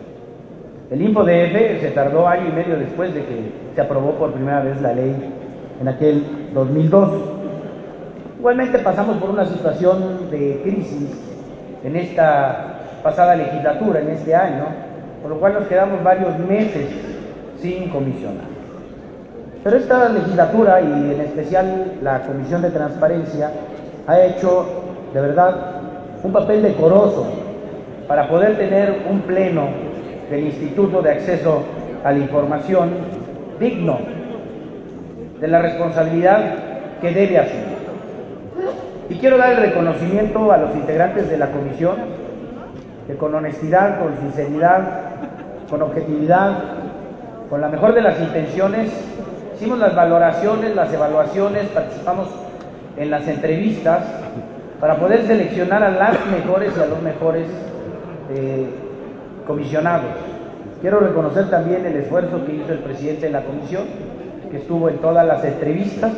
El 0.91 1.03
InfoDF 1.03 1.81
se 1.81 1.93
tardó 1.95 2.27
año 2.27 2.49
y 2.49 2.53
medio 2.53 2.77
después 2.77 3.15
de 3.15 3.21
que 3.21 3.53
se 3.77 3.81
aprobó 3.81 4.15
por 4.15 4.33
primera 4.33 4.61
vez 4.61 4.83
la 4.83 4.93
ley 4.93 5.15
en 5.81 5.87
aquel 5.87 6.51
2002. 6.53 7.11
Igualmente 8.41 8.81
pasamos 8.81 9.19
por 9.19 9.31
una 9.31 9.47
situación 9.47 10.29
de 10.33 10.61
crisis 10.65 11.11
en 11.85 11.95
esta 11.95 12.81
pasada 13.05 13.37
legislatura, 13.37 14.01
en 14.01 14.09
este 14.11 14.35
año, 14.35 14.65
por 15.23 15.31
lo 15.31 15.39
cual 15.39 15.55
nos 15.55 15.69
quedamos 15.69 16.03
varios 16.03 16.37
meses 16.41 16.89
sin 17.61 17.89
comisionar. 17.91 18.47
Pero 19.63 19.77
esta 19.77 20.09
legislatura 20.09 20.81
y 20.81 21.15
en 21.15 21.21
especial 21.21 21.99
la 22.03 22.23
Comisión 22.23 22.63
de 22.63 22.71
Transparencia 22.71 23.53
ha 24.09 24.21
hecho 24.23 24.67
de 25.15 25.21
verdad 25.21 25.55
un 26.25 26.33
papel 26.33 26.63
decoroso 26.63 27.29
para 28.09 28.29
poder 28.29 28.59
tener 28.59 29.05
un 29.09 29.21
pleno 29.21 29.90
del 30.31 30.45
Instituto 30.45 31.03
de 31.03 31.11
Acceso 31.11 31.65
a 32.05 32.13
la 32.13 32.19
Información 32.19 32.91
digno 33.59 33.99
de 35.41 35.49
la 35.49 35.61
responsabilidad 35.61 36.55
que 37.01 37.13
debe 37.13 37.39
asumir. 37.39 37.81
Y 39.09 39.17
quiero 39.17 39.37
dar 39.39 39.53
el 39.53 39.59
reconocimiento 39.59 40.53
a 40.53 40.59
los 40.59 40.75
integrantes 40.75 41.29
de 41.29 41.37
la 41.37 41.51
comisión 41.51 41.97
que 43.07 43.17
con 43.17 43.35
honestidad, 43.35 43.99
con 43.99 44.17
sinceridad, 44.19 45.01
con 45.69 45.83
objetividad, 45.83 46.59
con 47.49 47.61
la 47.61 47.69
mejor 47.69 47.95
de 47.95 48.03
las 48.03 48.21
intenciones, 48.21 48.91
hicimos 49.57 49.79
las 49.79 49.97
valoraciones, 49.97 50.77
las 50.77 50.93
evaluaciones, 50.93 51.67
participamos 51.69 52.29
en 52.97 53.11
las 53.11 53.27
entrevistas 53.27 54.05
para 54.79 54.97
poder 54.97 55.27
seleccionar 55.27 55.83
a 55.83 55.91
las 55.91 56.15
mejores 56.27 56.73
y 56.77 56.81
a 56.81 56.87
los 56.87 57.03
mejores 57.03 57.47
eh, 58.31 58.67
comisionados. 59.47 60.11
Quiero 60.81 61.01
reconocer 61.01 61.51
también 61.51 61.85
el 61.85 61.97
esfuerzo 61.97 62.45
que 62.47 62.55
hizo 62.55 62.73
el 62.73 62.79
presidente 62.79 63.27
de 63.27 63.33
la 63.33 63.43
comisión, 63.43 63.85
que 64.51 64.57
estuvo 64.57 64.89
en 64.89 64.99
todas 64.99 65.27
las 65.27 65.45
entrevistas, 65.45 66.13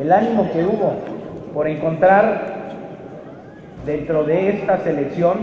el 0.00 0.12
ánimo 0.12 0.48
que 0.52 0.64
hubo 0.64 0.94
por 1.52 1.66
encontrar 1.66 2.58
dentro 3.84 4.22
de 4.24 4.50
esta 4.50 4.78
selección 4.78 5.38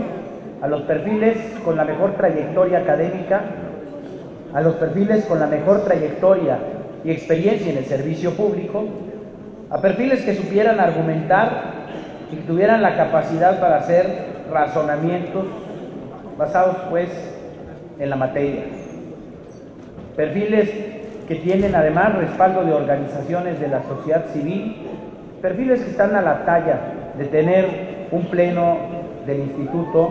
a 0.62 0.68
los 0.68 0.82
perfiles 0.82 1.36
con 1.64 1.76
la 1.76 1.84
mejor 1.84 2.12
trayectoria 2.12 2.78
académica, 2.78 3.42
a 4.54 4.60
los 4.62 4.76
perfiles 4.76 5.24
con 5.26 5.38
la 5.38 5.46
mejor 5.46 5.84
trayectoria 5.84 6.58
y 7.04 7.10
experiencia 7.10 7.70
en 7.70 7.78
el 7.78 7.84
servicio 7.84 8.32
público, 8.32 8.84
a 9.68 9.80
perfiles 9.80 10.22
que 10.22 10.34
supieran 10.34 10.80
argumentar 10.80 11.74
y 12.32 12.36
que 12.36 12.42
tuvieran 12.42 12.80
la 12.80 12.96
capacidad 12.96 13.60
para 13.60 13.76
hacer 13.76 14.06
razonamientos 14.50 15.44
basados 16.38 16.76
pues 16.90 17.08
en 17.98 18.10
la 18.10 18.16
materia. 18.16 18.64
Perfiles 20.16 20.70
que 21.28 21.36
tienen 21.36 21.74
además 21.74 22.16
respaldo 22.16 22.64
de 22.64 22.72
organizaciones 22.72 23.60
de 23.60 23.68
la 23.68 23.82
sociedad 23.82 24.26
civil, 24.32 24.76
perfiles 25.42 25.80
que 25.82 25.90
están 25.90 26.14
a 26.14 26.22
la 26.22 26.44
talla 26.44 26.78
de 27.18 27.24
tener 27.24 28.06
un 28.10 28.26
pleno 28.26 28.76
del 29.26 29.40
instituto 29.40 30.10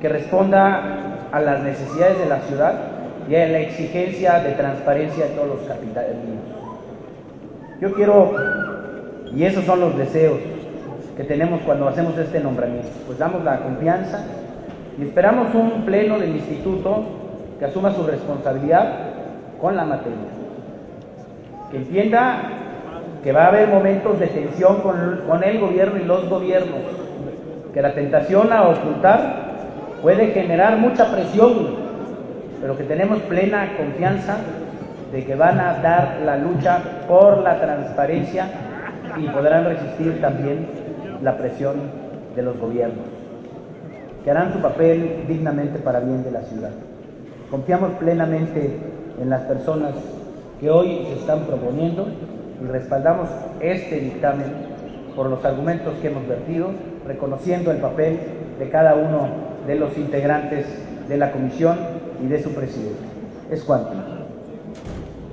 que 0.00 0.08
responda 0.08 1.28
a 1.32 1.40
las 1.40 1.62
necesidades 1.62 2.18
de 2.18 2.26
la 2.26 2.40
ciudad 2.40 2.74
y 3.28 3.34
a 3.34 3.46
la 3.48 3.58
exigencia 3.60 4.40
de 4.40 4.52
transparencia 4.52 5.24
de 5.26 5.30
todos 5.30 5.48
los 5.48 5.60
capitalinos. 5.60 6.42
Yo 7.80 7.92
quiero, 7.94 8.32
y 9.34 9.44
esos 9.44 9.64
son 9.64 9.80
los 9.80 9.96
deseos 9.96 10.38
que 11.16 11.24
tenemos 11.24 11.60
cuando 11.62 11.88
hacemos 11.88 12.16
este 12.16 12.40
nombramiento, 12.40 12.88
pues 13.06 13.18
damos 13.18 13.42
la 13.44 13.58
confianza 13.60 14.24
y 14.98 15.02
esperamos 15.02 15.54
un 15.54 15.84
pleno 15.84 16.18
del 16.18 16.36
instituto 16.36 17.04
que 17.58 17.64
asuma 17.64 17.92
su 17.92 18.02
responsabilidad 18.04 18.92
con 19.60 19.76
la 19.76 19.84
materia, 19.84 20.18
que 21.70 21.78
entienda 21.78 22.42
que 23.22 23.32
va 23.32 23.44
a 23.44 23.48
haber 23.48 23.68
momentos 23.68 24.18
de 24.18 24.26
tensión 24.26 24.80
con, 24.80 25.44
el 25.44 25.60
gobierno 25.60 25.98
y 26.00 26.04
los 26.04 26.28
gobiernos, 26.28 26.80
que 27.72 27.80
la 27.80 27.94
tentación 27.94 28.52
a 28.52 28.68
ocultar 28.68 29.52
puede 30.02 30.28
generar 30.28 30.76
mucha 30.76 31.10
presión, 31.10 31.82
pero 32.60 32.76
que 32.76 32.84
tenemos 32.84 33.20
plena 33.20 33.76
confianza 33.76 34.38
de 35.12 35.24
que 35.24 35.34
van 35.34 35.60
a 35.60 35.74
dar 35.74 36.20
la 36.24 36.36
lucha 36.36 36.80
por 37.06 37.38
la 37.38 37.60
transparencia 37.60 38.46
y 39.16 39.28
podrán 39.28 39.64
resistir 39.64 40.20
también 40.20 40.66
la 41.22 41.36
presión 41.36 41.76
de 42.34 42.42
los 42.42 42.58
gobiernos 42.58 43.11
que 44.24 44.30
harán 44.30 44.52
su 44.52 44.60
papel 44.60 45.24
dignamente 45.28 45.78
para 45.78 46.00
bien 46.00 46.22
de 46.22 46.30
la 46.30 46.42
ciudad. 46.42 46.70
Confiamos 47.50 47.92
plenamente 47.92 48.78
en 49.20 49.30
las 49.30 49.42
personas 49.42 49.92
que 50.60 50.70
hoy 50.70 51.04
se 51.06 51.14
están 51.20 51.40
proponiendo 51.40 52.06
y 52.62 52.66
respaldamos 52.66 53.28
este 53.60 54.00
dictamen 54.00 54.46
por 55.16 55.28
los 55.28 55.44
argumentos 55.44 55.94
que 56.00 56.08
hemos 56.08 56.26
vertido, 56.26 56.70
reconociendo 57.06 57.70
el 57.70 57.78
papel 57.78 58.18
de 58.58 58.70
cada 58.70 58.94
uno 58.94 59.28
de 59.66 59.74
los 59.74 59.96
integrantes 59.98 60.66
de 61.08 61.16
la 61.16 61.32
comisión 61.32 61.76
y 62.22 62.28
de 62.28 62.42
su 62.42 62.50
presidente. 62.54 63.00
Es 63.50 63.62
cuanto. 63.64 63.92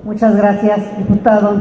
Muchas 0.04 0.36
gracias, 0.36 0.98
diputado. 0.98 1.58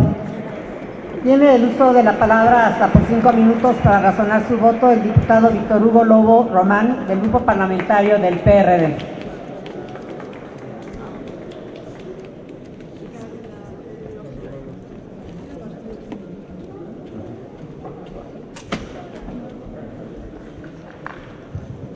Tiene 1.22 1.56
el 1.56 1.64
uso 1.64 1.92
de 1.92 2.02
la 2.04 2.12
palabra 2.12 2.68
hasta 2.68 2.86
por 2.88 3.02
cinco 3.06 3.32
minutos 3.32 3.74
para 3.82 4.00
razonar 4.00 4.46
su 4.46 4.56
voto 4.56 4.90
el 4.90 5.02
diputado 5.02 5.50
Víctor 5.50 5.82
Hugo 5.84 6.04
Lobo 6.04 6.48
Román 6.52 7.06
del 7.08 7.20
Grupo 7.20 7.40
Parlamentario 7.40 8.18
del 8.18 8.38
PRD. 8.38 8.96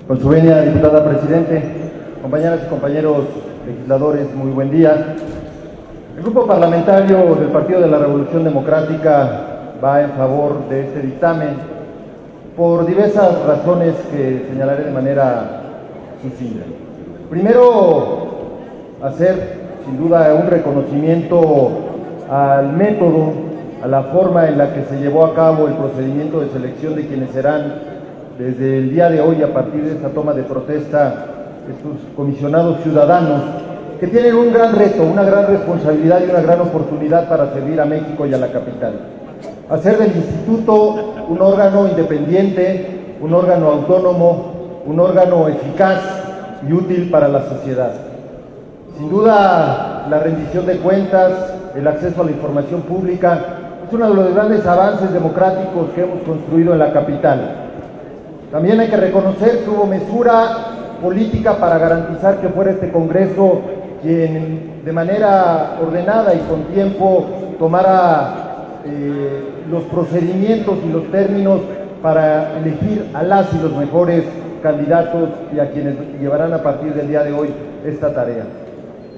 Con 0.09 0.21
su 0.21 0.29
venia, 0.29 0.63
diputada 0.63 1.05
presidente, 1.09 1.63
compañeras 2.21 2.61
y 2.67 2.69
compañeros 2.69 3.25
legisladores, 3.67 4.35
muy 4.35 4.51
buen 4.51 4.71
día. 4.71 5.15
El 6.23 6.31
grupo 6.31 6.47
parlamentario 6.47 7.35
del 7.35 7.49
Partido 7.49 7.81
de 7.81 7.89
la 7.89 7.99
Revolución 7.99 8.45
Democrática 8.45 9.41
va 9.83 10.03
en 10.03 10.11
favor 10.11 10.69
de 10.69 10.83
este 10.83 11.01
dictamen 11.01 11.57
por 12.57 12.87
diversas 12.87 13.45
razones 13.45 13.97
que 14.09 14.47
señalaré 14.49 14.85
de 14.85 14.93
manera 14.93 15.63
sucinta. 16.23 16.65
Primero, 17.29 18.29
hacer 19.03 19.63
sin 19.85 19.99
duda 19.99 20.33
un 20.41 20.47
reconocimiento 20.47 21.71
al 22.31 22.73
método, 22.73 23.33
a 23.83 23.89
la 23.89 24.05
forma 24.05 24.47
en 24.47 24.59
la 24.59 24.73
que 24.73 24.85
se 24.85 25.01
llevó 25.01 25.25
a 25.25 25.35
cabo 25.35 25.67
el 25.67 25.75
procedimiento 25.75 26.39
de 26.39 26.51
selección 26.51 26.95
de 26.95 27.09
quienes 27.09 27.31
serán 27.31 27.81
desde 28.39 28.79
el 28.79 28.93
día 28.93 29.11
de 29.11 29.21
hoy, 29.21 29.43
a 29.43 29.53
partir 29.53 29.83
de 29.83 29.97
esta 29.97 30.11
toma 30.11 30.35
de 30.35 30.45
protesta, 30.45 31.27
estos 31.69 32.15
comisionados 32.15 32.81
ciudadanos 32.85 33.62
que 34.03 34.09
tienen 34.09 34.35
un 34.35 34.53
gran 34.53 34.75
reto, 34.75 35.05
una 35.05 35.23
gran 35.23 35.47
responsabilidad 35.47 36.23
y 36.27 36.31
una 36.31 36.41
gran 36.41 36.61
oportunidad 36.61 37.29
para 37.29 37.53
servir 37.53 37.81
a 37.81 37.85
México 37.85 38.27
y 38.27 38.35
a 38.35 38.37
la 38.37 38.49
capital. 38.49 38.95
Hacer 39.71 39.97
del 39.97 40.17
instituto 40.17 41.15
un 41.29 41.41
órgano 41.41 41.87
independiente, 41.87 43.15
un 43.21 43.33
órgano 43.33 43.69
autónomo, 43.69 44.83
un 44.87 44.99
órgano 44.99 45.47
eficaz 45.47 46.01
y 46.69 46.73
útil 46.73 47.11
para 47.13 47.29
la 47.29 47.43
sociedad. 47.43 47.93
Sin 48.99 49.09
duda, 49.09 50.09
la 50.11 50.19
rendición 50.19 50.67
de 50.67 50.79
cuentas, 50.79 51.55
el 51.77 51.87
acceso 51.87 52.23
a 52.23 52.25
la 52.25 52.33
información 52.33 52.83
pública, 52.83 53.39
es 53.87 53.95
uno 53.95 54.09
de 54.09 54.15
los 54.17 54.35
grandes 54.35 54.67
avances 54.67 55.13
democráticos 55.13 55.91
que 55.95 56.03
hemos 56.03 56.23
construido 56.23 56.73
en 56.73 56.81
la 56.81 56.93
capital. 56.93 57.69
También 58.51 58.81
hay 58.81 58.89
que 58.89 58.97
reconocer 58.97 59.61
que 59.61 59.71
hubo 59.71 59.87
mesura 59.87 60.57
política 61.01 61.53
para 61.53 61.79
garantizar 61.79 62.41
que 62.41 62.49
fuera 62.49 62.73
este 62.73 62.91
Congreso 62.91 63.63
quien 64.03 64.83
de 64.85 64.93
manera 64.93 65.79
ordenada 65.81 66.35
y 66.35 66.39
con 66.41 66.65
tiempo 66.65 67.27
tomara 67.59 68.81
eh, 68.85 69.65
los 69.71 69.85
procedimientos 69.85 70.79
y 70.85 70.93
los 70.93 71.11
términos 71.11 71.61
para 72.03 72.59
elegir 72.59 73.11
a 73.15 73.23
las 73.23 73.55
y 73.55 73.59
los 73.59 73.73
mejores 73.77 74.25
candidatos 74.63 75.31
y 75.55 75.61
a 75.61 75.71
quienes 75.71 75.95
llevarán 76.21 76.53
a 76.53 76.63
partir 76.63 76.93
del 76.95 77.09
día 77.09 77.23
de 77.23 77.33
hoy 77.33 77.49
esta 77.85 78.13
tarea. 78.13 78.45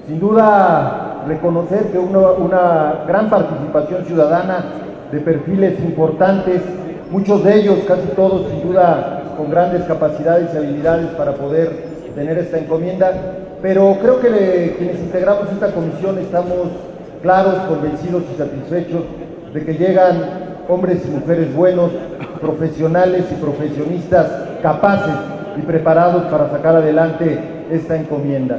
Sin 0.07 0.19
duda, 0.19 1.23
reconocer 1.27 1.91
que 1.91 1.97
una, 1.97 2.31
una 2.31 3.03
gran 3.07 3.29
participación 3.29 4.05
ciudadana 4.05 4.65
de 5.11 5.19
perfiles 5.19 5.79
importantes, 5.79 6.61
muchos 7.09 7.43
de 7.43 7.55
ellos, 7.55 7.79
casi 7.87 8.07
todos, 8.15 8.49
sin 8.49 8.67
duda, 8.67 9.23
con 9.35 9.49
grandes 9.49 9.83
capacidades 9.83 10.49
y 10.53 10.57
habilidades 10.57 11.07
para 11.17 11.33
poder 11.33 11.95
tener 12.13 12.37
esta 12.37 12.59
encomienda, 12.59 13.11
pero 13.61 13.97
creo 14.01 14.19
que 14.19 14.75
quienes 14.77 14.99
integramos 14.99 15.51
esta 15.51 15.71
comisión 15.71 16.17
estamos 16.19 16.67
claros, 17.21 17.55
convencidos 17.67 18.23
y 18.33 18.37
satisfechos 18.37 19.01
de 19.53 19.65
que 19.65 19.73
llegan 19.73 20.21
hombres 20.67 21.01
y 21.05 21.09
mujeres 21.09 21.53
buenos, 21.55 21.91
profesionales 22.41 23.25
y 23.31 23.35
profesionistas 23.35 24.27
capaces 24.61 25.15
y 25.57 25.61
preparados 25.61 26.23
para 26.25 26.49
sacar 26.49 26.75
adelante 26.75 27.39
esta 27.71 27.95
encomienda. 27.95 28.57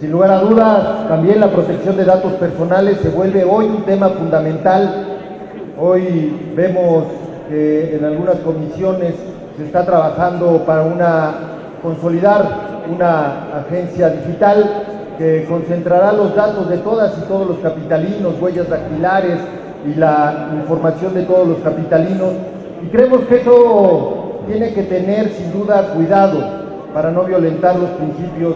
Sin 0.00 0.12
lugar 0.12 0.30
a 0.30 0.40
dudas, 0.40 1.08
también 1.08 1.40
la 1.40 1.48
protección 1.48 1.96
de 1.96 2.04
datos 2.04 2.34
personales 2.34 2.98
se 2.98 3.08
vuelve 3.08 3.42
hoy 3.44 3.66
un 3.66 3.82
tema 3.82 4.10
fundamental. 4.10 5.06
Hoy 5.80 6.52
vemos 6.54 7.04
que 7.48 7.96
en 7.96 8.04
algunas 8.04 8.36
comisiones 8.36 9.14
se 9.56 9.64
está 9.64 9.84
trabajando 9.84 10.62
para 10.64 10.82
una 10.82 11.34
consolidar 11.82 12.67
una 12.90 13.58
agencia 13.58 14.10
digital 14.10 14.84
que 15.18 15.44
concentrará 15.48 16.12
los 16.12 16.34
datos 16.34 16.68
de 16.68 16.78
todas 16.78 17.16
y 17.18 17.28
todos 17.28 17.46
los 17.46 17.58
capitalinos, 17.58 18.40
huellas 18.40 18.68
dactilares 18.68 19.38
y 19.86 19.94
la 19.98 20.50
información 20.60 21.14
de 21.14 21.22
todos 21.22 21.48
los 21.48 21.58
capitalinos. 21.58 22.32
Y 22.84 22.86
creemos 22.88 23.22
que 23.22 23.36
eso 23.36 24.42
tiene 24.46 24.72
que 24.72 24.84
tener 24.84 25.30
sin 25.30 25.52
duda 25.52 25.92
cuidado 25.94 26.40
para 26.94 27.10
no 27.10 27.24
violentar 27.24 27.76
los 27.76 27.90
principios 27.90 28.54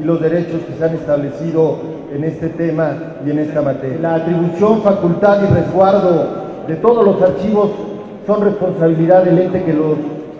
y 0.00 0.04
los 0.04 0.20
derechos 0.20 0.60
que 0.68 0.74
se 0.74 0.84
han 0.84 0.94
establecido 0.94 1.76
en 2.14 2.24
este 2.24 2.50
tema 2.50 2.94
y 3.26 3.30
en 3.30 3.38
esta 3.38 3.62
materia. 3.62 3.98
La 4.00 4.14
atribución, 4.16 4.82
facultad 4.82 5.42
y 5.42 5.54
resguardo 5.54 6.42
de 6.68 6.76
todos 6.76 7.04
los 7.04 7.20
archivos 7.22 7.70
son 8.26 8.42
responsabilidad 8.42 9.24
del 9.24 9.38
ente 9.38 9.64
que 9.64 9.72
los 9.72 9.96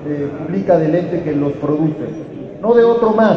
eh, 0.07 0.29
publica, 0.39 0.79
del 0.79 0.95
ente 0.95 1.23
que 1.23 1.33
los 1.33 1.53
produce, 1.55 2.07
no 2.63 2.75
de 2.75 2.85
otro 2.85 3.11
más. 3.11 3.37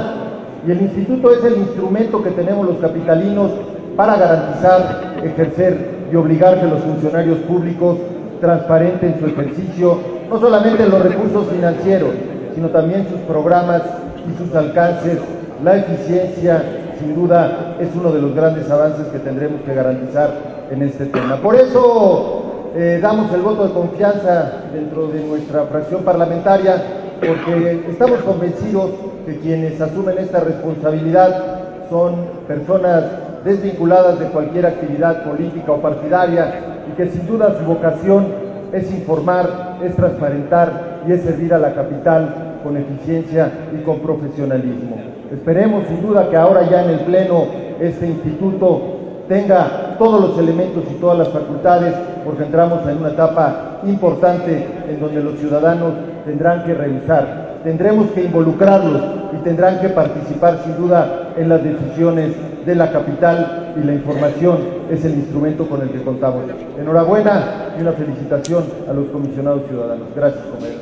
Y 0.65 0.71
el 0.71 0.81
instituto 0.81 1.31
es 1.31 1.43
el 1.43 1.57
instrumento 1.57 2.23
que 2.23 2.31
tenemos 2.31 2.65
los 2.65 2.77
capitalinos 2.77 3.51
para 3.95 4.15
garantizar, 4.15 5.15
ejercer 5.23 6.05
y 6.11 6.15
obligar 6.15 6.61
que 6.61 6.67
los 6.67 6.79
funcionarios 6.81 7.39
públicos 7.39 7.97
transparenten 8.39 9.19
su 9.19 9.25
ejercicio, 9.25 9.97
no 10.29 10.39
solamente 10.39 10.87
los 10.87 11.01
recursos 11.01 11.47
financieros, 11.47 12.11
sino 12.53 12.69
también 12.69 13.07
sus 13.09 13.19
programas 13.21 13.81
y 14.29 14.37
sus 14.37 14.53
alcances, 14.55 15.19
la 15.63 15.77
eficiencia, 15.77 16.63
sin 16.99 17.15
duda, 17.15 17.75
es 17.79 17.89
uno 17.95 18.11
de 18.11 18.21
los 18.21 18.35
grandes 18.35 18.69
avances 18.69 19.07
que 19.07 19.19
tendremos 19.19 19.61
que 19.61 19.73
garantizar 19.73 20.29
en 20.69 20.81
este 20.83 21.05
tema. 21.07 21.37
Por 21.37 21.55
eso 21.55 22.71
eh, 22.75 22.99
damos 23.01 23.31
el 23.33 23.41
voto 23.41 23.67
de 23.67 23.73
confianza 23.73 24.63
dentro 24.73 25.07
de 25.07 25.23
nuestra 25.23 25.63
fracción 25.63 26.03
parlamentaria, 26.03 27.04
porque 27.19 27.85
estamos 27.89 28.19
convencidos 28.19 28.91
que 29.25 29.39
quienes 29.39 29.79
asumen 29.79 30.17
esta 30.17 30.39
responsabilidad 30.39 31.89
son 31.89 32.15
personas 32.47 33.03
desvinculadas 33.43 34.19
de 34.19 34.25
cualquier 34.27 34.65
actividad 34.65 35.23
política 35.23 35.71
o 35.71 35.81
partidaria 35.81 36.83
y 36.91 36.95
que 36.95 37.07
sin 37.07 37.27
duda 37.27 37.55
su 37.57 37.65
vocación 37.65 38.27
es 38.73 38.91
informar, 38.91 39.77
es 39.83 39.95
transparentar 39.95 41.01
y 41.07 41.11
es 41.11 41.21
servir 41.21 41.53
a 41.53 41.59
la 41.59 41.73
capital 41.73 42.59
con 42.63 42.75
eficiencia 42.77 43.51
y 43.73 43.83
con 43.83 43.99
profesionalismo. 43.99 44.97
Esperemos 45.31 45.87
sin 45.87 46.01
duda 46.01 46.29
que 46.29 46.35
ahora 46.35 46.67
ya 46.69 46.83
en 46.83 46.89
el 46.89 46.99
Pleno 47.01 47.45
este 47.79 48.07
instituto 48.07 48.95
tenga 49.27 49.95
todos 49.97 50.21
los 50.21 50.39
elementos 50.39 50.83
y 50.89 50.95
todas 50.95 51.17
las 51.17 51.29
facultades, 51.29 51.93
porque 52.23 52.43
entramos 52.43 52.87
en 52.87 52.97
una 52.97 53.09
etapa 53.09 53.79
importante 53.85 54.67
en 54.89 54.99
donde 54.99 55.21
los 55.21 55.39
ciudadanos 55.39 55.93
tendrán 56.25 56.63
que 56.63 56.73
revisar, 56.73 57.59
tendremos 57.63 58.07
que 58.11 58.23
involucrarlos 58.23 59.01
y 59.33 59.43
tendrán 59.43 59.79
que 59.79 59.89
participar 59.89 60.59
sin 60.63 60.77
duda 60.77 61.29
en 61.37 61.49
las 61.49 61.63
decisiones 61.63 62.33
de 62.65 62.75
la 62.75 62.91
capital 62.91 63.73
y 63.75 63.85
la 63.85 63.93
información 63.93 64.57
es 64.89 65.05
el 65.05 65.15
instrumento 65.15 65.67
con 65.69 65.81
el 65.81 65.89
que 65.89 66.01
contamos. 66.01 66.43
Enhorabuena 66.79 67.73
y 67.77 67.81
una 67.81 67.91
felicitación 67.91 68.63
a 68.89 68.93
los 68.93 69.07
comisionados 69.07 69.67
ciudadanos. 69.67 70.07
Gracias, 70.15 70.43
compañeros. 70.45 70.81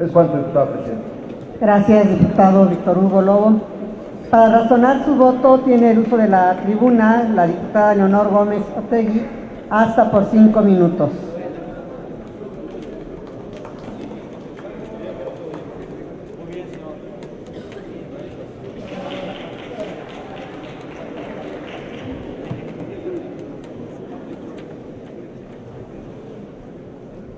Es 0.00 0.10
cuanto, 0.10 0.36
diputado 0.36 0.70
presidente. 0.70 1.02
Gracias, 1.60 2.08
diputado 2.08 2.66
Víctor 2.66 2.98
Hugo 2.98 3.22
Lobo. 3.22 3.60
Para 4.30 4.60
razonar 4.60 5.04
su 5.04 5.16
voto 5.16 5.60
tiene 5.60 5.90
el 5.90 6.00
uso 6.00 6.16
de 6.18 6.28
la 6.28 6.54
tribuna 6.62 7.28
la 7.34 7.46
diputada 7.46 7.94
Leonor 7.94 8.28
Gómez 8.28 8.62
Otegui 8.76 9.22
hasta 9.70 10.10
por 10.10 10.26
cinco 10.26 10.60
minutos. 10.60 11.10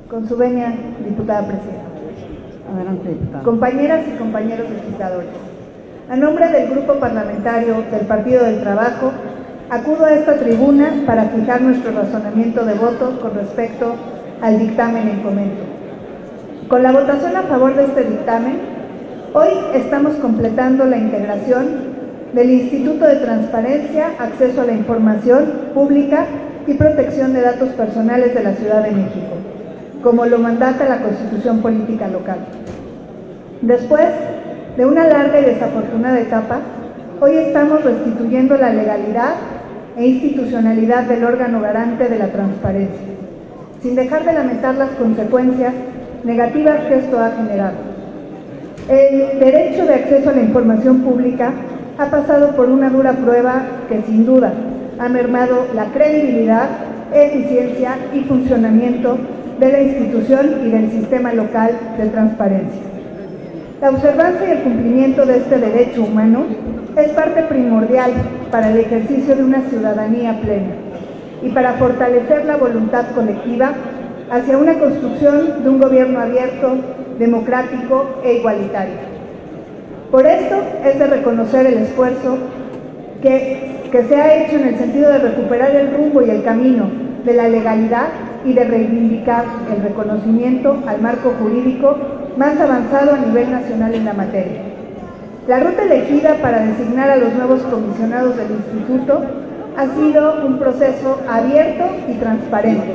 Con 0.09 0.20
su 0.31 0.37
venia, 0.37 0.73
diputada 1.05 1.45
presidenta. 1.45 1.91
Adelante, 2.73 3.09
diputada. 3.09 3.43
Compañeras 3.43 4.07
y 4.07 4.17
compañeros 4.17 4.71
legisladores, 4.71 5.31
a 6.09 6.15
nombre 6.15 6.49
del 6.53 6.71
Grupo 6.71 6.95
Parlamentario 7.01 7.83
del 7.91 8.07
Partido 8.07 8.45
del 8.45 8.61
Trabajo, 8.61 9.11
acudo 9.71 10.05
a 10.05 10.13
esta 10.13 10.37
tribuna 10.37 11.03
para 11.05 11.25
fijar 11.25 11.63
nuestro 11.63 11.91
razonamiento 11.91 12.65
de 12.65 12.75
voto 12.75 13.19
con 13.21 13.35
respecto 13.35 13.97
al 14.41 14.61
dictamen 14.61 15.09
en 15.09 15.21
comento. 15.21 15.65
Con 16.69 16.85
la 16.85 16.93
votación 16.93 17.35
a 17.35 17.43
favor 17.43 17.75
de 17.75 17.87
este 17.87 18.05
dictamen, 18.05 18.61
hoy 19.35 19.49
estamos 19.75 20.15
completando 20.15 20.85
la 20.85 20.97
integración 20.97 21.91
del 22.35 22.51
Instituto 22.51 23.05
de 23.05 23.17
Transparencia, 23.17 24.11
Acceso 24.17 24.61
a 24.61 24.67
la 24.67 24.75
Información 24.75 25.73
Pública 25.75 26.27
y 26.69 26.75
Protección 26.75 27.33
de 27.33 27.41
Datos 27.41 27.71
Personales 27.71 28.33
de 28.33 28.45
la 28.45 28.53
Ciudad 28.53 28.85
de 28.85 28.93
México, 28.93 29.41
como 30.03 30.25
lo 30.27 30.39
mandata 30.39 30.89
la 30.89 31.03
Constitución 31.03 31.61
Política 31.61 32.09
Local. 32.09 32.39
Después 33.61 34.09
de 34.77 34.87
una 34.87 35.07
larga 35.07 35.41
y 35.41 35.45
desafortunada 35.45 36.21
etapa, 36.21 36.61
hoy 37.21 37.37
estamos 37.37 37.85
restituyendo 37.85 38.57
la 38.57 38.71
legalidad 38.71 39.35
e 39.97 40.07
institucionalidad 40.07 41.05
del 41.05 41.25
órgano 41.25 41.61
garante 41.61 42.09
de 42.09 42.19
la 42.19 42.29
transparencia, 42.29 43.07
sin 43.83 43.95
dejar 43.95 44.25
de 44.25 44.33
lamentar 44.33 44.77
las 44.77 44.91
consecuencias 44.91 45.75
negativas 46.25 46.81
que 46.87 46.97
esto 46.97 47.19
ha 47.19 47.33
generado. 47.33 47.75
El 48.89 49.39
derecho 49.39 49.85
de 49.85 49.95
acceso 49.95 50.31
a 50.31 50.33
la 50.33 50.43
información 50.43 51.01
pública 51.03 51.53
ha 51.99 52.07
pasado 52.07 52.57
por 52.57 52.71
una 52.71 52.89
dura 52.89 53.13
prueba 53.13 53.63
que 53.89 54.01
sin 54.03 54.25
duda 54.25 54.53
ha 54.99 55.09
mermado 55.09 55.67
la 55.75 55.87
credibilidad, 55.87 56.69
eficiencia 57.13 57.97
y 58.15 58.21
funcionamiento 58.21 59.19
de 59.61 59.71
la 59.71 59.83
institución 59.83 60.63
y 60.65 60.71
del 60.71 60.91
sistema 60.91 61.35
local 61.35 61.73
de 61.99 62.09
transparencia. 62.09 62.81
La 63.83 63.91
observancia 63.91 64.49
y 64.49 64.51
el 64.53 64.63
cumplimiento 64.63 65.27
de 65.27 65.37
este 65.37 65.59
derecho 65.59 66.03
humano 66.03 66.47
es 66.97 67.09
parte 67.11 67.43
primordial 67.43 68.11
para 68.51 68.71
el 68.71 68.79
ejercicio 68.79 69.37
de 69.37 69.45
una 69.45 69.61
ciudadanía 69.69 70.41
plena 70.41 70.75
y 71.43 71.51
para 71.51 71.75
fortalecer 71.75 72.47
la 72.47 72.57
voluntad 72.57 73.05
colectiva 73.15 73.73
hacia 74.31 74.57
una 74.57 74.79
construcción 74.79 75.63
de 75.63 75.69
un 75.69 75.79
gobierno 75.79 76.21
abierto, 76.21 76.77
democrático 77.19 78.21
e 78.25 78.35
igualitario. 78.35 78.95
Por 80.11 80.27
esto 80.27 80.57
es 80.85 80.99
de 80.99 81.07
reconocer 81.07 81.67
el 81.67 81.79
esfuerzo 81.79 82.39
que, 83.21 83.79
se 84.09 84.17
ha 84.17 84.43
hecho 84.43 84.57
en 84.57 84.69
el 84.69 84.79
sentido 84.79 85.11
de 85.11 85.19
recuperar 85.19 85.75
el 85.77 85.93
rumbo 85.95 86.23
y 86.23 86.31
el 86.31 86.43
camino 86.43 86.91
de 87.25 87.35
la 87.35 87.49
legalidad 87.49 88.09
y 88.45 88.53
de 88.53 88.65
reivindicar 88.65 89.45
el 89.75 89.83
reconocimiento 89.83 90.79
al 90.87 91.01
marco 91.01 91.35
jurídico 91.41 91.97
más 92.37 92.59
avanzado 92.61 93.15
a 93.15 93.19
nivel 93.19 93.51
nacional 93.51 93.95
en 93.95 94.05
la 94.05 94.15
materia. 94.15 94.63
La 95.49 95.61
ruta 95.61 95.83
elegida 95.83 96.37
para 96.37 96.65
designar 96.65 97.11
a 97.11 97.17
los 97.17 97.33
nuevos 97.35 97.63
comisionados 97.63 98.37
del 98.37 98.51
Instituto 98.51 99.23
ha 99.77 99.87
sido 99.95 100.47
un 100.47 100.59
proceso 100.59 101.21
abierto 101.29 101.85
y 102.09 102.15
transparente. 102.15 102.95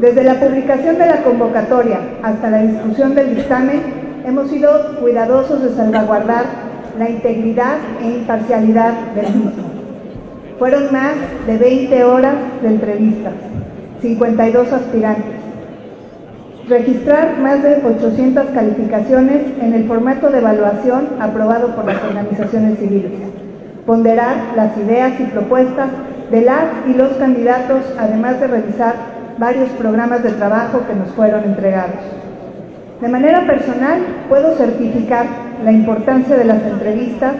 Desde 0.00 0.24
la 0.24 0.34
publicación 0.34 0.96
de 0.98 1.06
la 1.06 1.22
convocatoria 1.22 1.98
hasta 2.22 2.50
la 2.50 2.62
discusión 2.62 3.14
del 3.14 3.36
dictamen, 3.36 3.82
hemos 4.24 4.48
sido 4.48 4.96
cuidadosos 5.00 5.62
de 5.62 5.70
salvaguardar 5.70 6.44
la 6.98 7.08
integridad 7.08 7.78
e 8.02 8.10
imparcialidad 8.18 8.92
del 9.14 9.26
mismo. 9.26 9.68
Fueron 10.58 10.92
más 10.92 11.14
de 11.46 11.56
20 11.56 12.04
horas 12.04 12.34
de 12.62 12.68
entrevistas, 12.68 13.34
52 14.00 14.72
aspirantes, 14.72 15.34
registrar 16.68 17.38
más 17.38 17.62
de 17.62 17.82
800 17.84 18.46
calificaciones 18.50 19.42
en 19.60 19.74
el 19.74 19.88
formato 19.88 20.30
de 20.30 20.38
evaluación 20.38 21.08
aprobado 21.20 21.74
por 21.74 21.84
las 21.84 22.02
organizaciones 22.04 22.78
civiles, 22.78 23.12
ponderar 23.86 24.36
las 24.54 24.76
ideas 24.76 25.18
y 25.18 25.24
propuestas 25.24 25.88
de 26.30 26.42
las 26.42 26.64
y 26.86 26.94
los 26.94 27.12
candidatos, 27.12 27.82
además 27.98 28.38
de 28.40 28.46
revisar 28.46 28.94
varios 29.38 29.68
programas 29.70 30.22
de 30.22 30.30
trabajo 30.30 30.82
que 30.86 30.94
nos 30.94 31.08
fueron 31.10 31.44
entregados. 31.44 31.96
De 33.00 33.08
manera 33.08 33.46
personal, 33.46 34.00
puedo 34.28 34.54
certificar 34.56 35.26
la 35.64 35.72
importancia 35.72 36.36
de 36.36 36.44
las 36.44 36.62
entrevistas 36.62 37.34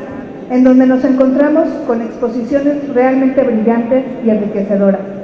en 0.50 0.64
donde 0.64 0.86
nos 0.86 1.04
encontramos 1.04 1.68
con 1.86 2.00
exposiciones 2.00 2.88
realmente 2.94 3.42
brillantes 3.42 4.04
y 4.24 4.30
enriquecedoras 4.30 5.17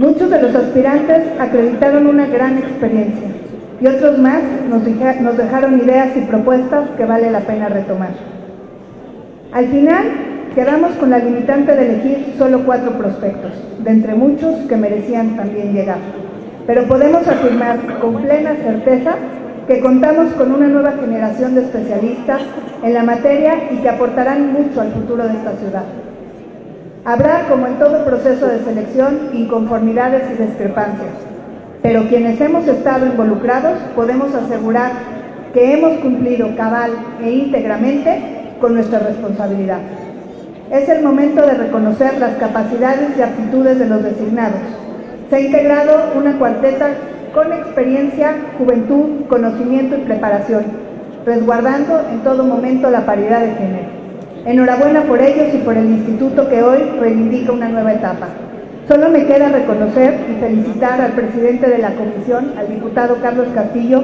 Muchos 0.00 0.30
de 0.30 0.40
los 0.40 0.54
aspirantes 0.54 1.24
acreditaron 1.38 2.06
una 2.06 2.24
gran 2.24 2.56
experiencia 2.56 3.28
y 3.82 3.86
otros 3.86 4.16
más 4.16 4.40
nos, 4.70 4.82
dejaron 5.36 5.78
ideas 5.78 6.16
y 6.16 6.22
propuestas 6.22 6.88
que 6.96 7.04
vale 7.04 7.30
la 7.30 7.40
pena 7.40 7.68
retomar. 7.68 8.08
Al 9.52 9.66
final, 9.66 10.04
quedamos 10.54 10.92
con 10.92 11.10
la 11.10 11.18
limitante 11.18 11.76
de 11.76 11.84
elegir 11.84 12.34
solo 12.38 12.64
cuatro 12.64 12.92
prospectos, 12.92 13.52
de 13.84 13.90
entre 13.90 14.14
muchos 14.14 14.54
que 14.66 14.76
merecían 14.78 15.36
también 15.36 15.74
llegar. 15.74 15.98
Pero 16.66 16.84
podemos 16.84 17.28
afirmar 17.28 17.98
con 18.00 18.22
plena 18.22 18.54
certeza 18.56 19.16
que 19.68 19.80
contamos 19.80 20.32
con 20.32 20.50
una 20.50 20.68
nueva 20.68 20.92
generación 20.92 21.54
de 21.54 21.60
especialistas 21.60 22.40
en 22.82 22.94
la 22.94 23.02
materia 23.02 23.70
y 23.70 23.76
que 23.82 23.88
aportarán 23.90 24.50
mucho 24.50 24.80
al 24.80 24.92
futuro 24.92 25.28
de 25.28 25.34
esta 25.34 25.52
ciudad. 25.56 25.84
Habrá, 27.04 27.46
como 27.48 27.66
en 27.66 27.78
todo 27.78 28.04
proceso 28.04 28.46
de 28.46 28.62
selección, 28.62 29.30
inconformidades 29.32 30.22
y 30.32 30.42
discrepancias, 30.42 31.08
pero 31.82 32.06
quienes 32.08 32.38
hemos 32.42 32.68
estado 32.68 33.06
involucrados 33.06 33.78
podemos 33.96 34.34
asegurar 34.34 34.92
que 35.54 35.72
hemos 35.72 35.98
cumplido 36.00 36.54
cabal 36.56 36.90
e 37.22 37.30
íntegramente 37.30 38.20
con 38.60 38.74
nuestra 38.74 38.98
responsabilidad. 38.98 39.78
Es 40.70 40.90
el 40.90 41.02
momento 41.02 41.40
de 41.40 41.54
reconocer 41.54 42.18
las 42.18 42.34
capacidades 42.36 43.16
y 43.16 43.22
aptitudes 43.22 43.78
de 43.78 43.86
los 43.86 44.02
designados. 44.02 44.60
Se 45.30 45.36
ha 45.36 45.40
integrado 45.40 46.12
una 46.16 46.38
cuarteta 46.38 46.90
con 47.32 47.50
experiencia, 47.50 48.34
juventud, 48.58 49.24
conocimiento 49.26 49.96
y 49.96 50.02
preparación, 50.02 50.64
resguardando 51.24 52.02
en 52.12 52.20
todo 52.20 52.44
momento 52.44 52.90
la 52.90 53.06
paridad 53.06 53.40
de 53.40 53.54
género. 53.54 53.99
Enhorabuena 54.46 55.02
por 55.02 55.20
ellos 55.20 55.52
y 55.52 55.58
por 55.58 55.76
el 55.76 55.86
instituto 55.86 56.48
que 56.48 56.62
hoy 56.62 56.78
reivindica 56.98 57.52
una 57.52 57.68
nueva 57.68 57.92
etapa. 57.92 58.28
Solo 58.88 59.10
me 59.10 59.26
queda 59.26 59.50
reconocer 59.50 60.18
y 60.30 60.40
felicitar 60.40 61.00
al 61.00 61.12
presidente 61.12 61.68
de 61.68 61.78
la 61.78 61.90
comisión, 61.90 62.54
al 62.58 62.68
diputado 62.68 63.18
Carlos 63.20 63.48
Castillo, 63.54 64.02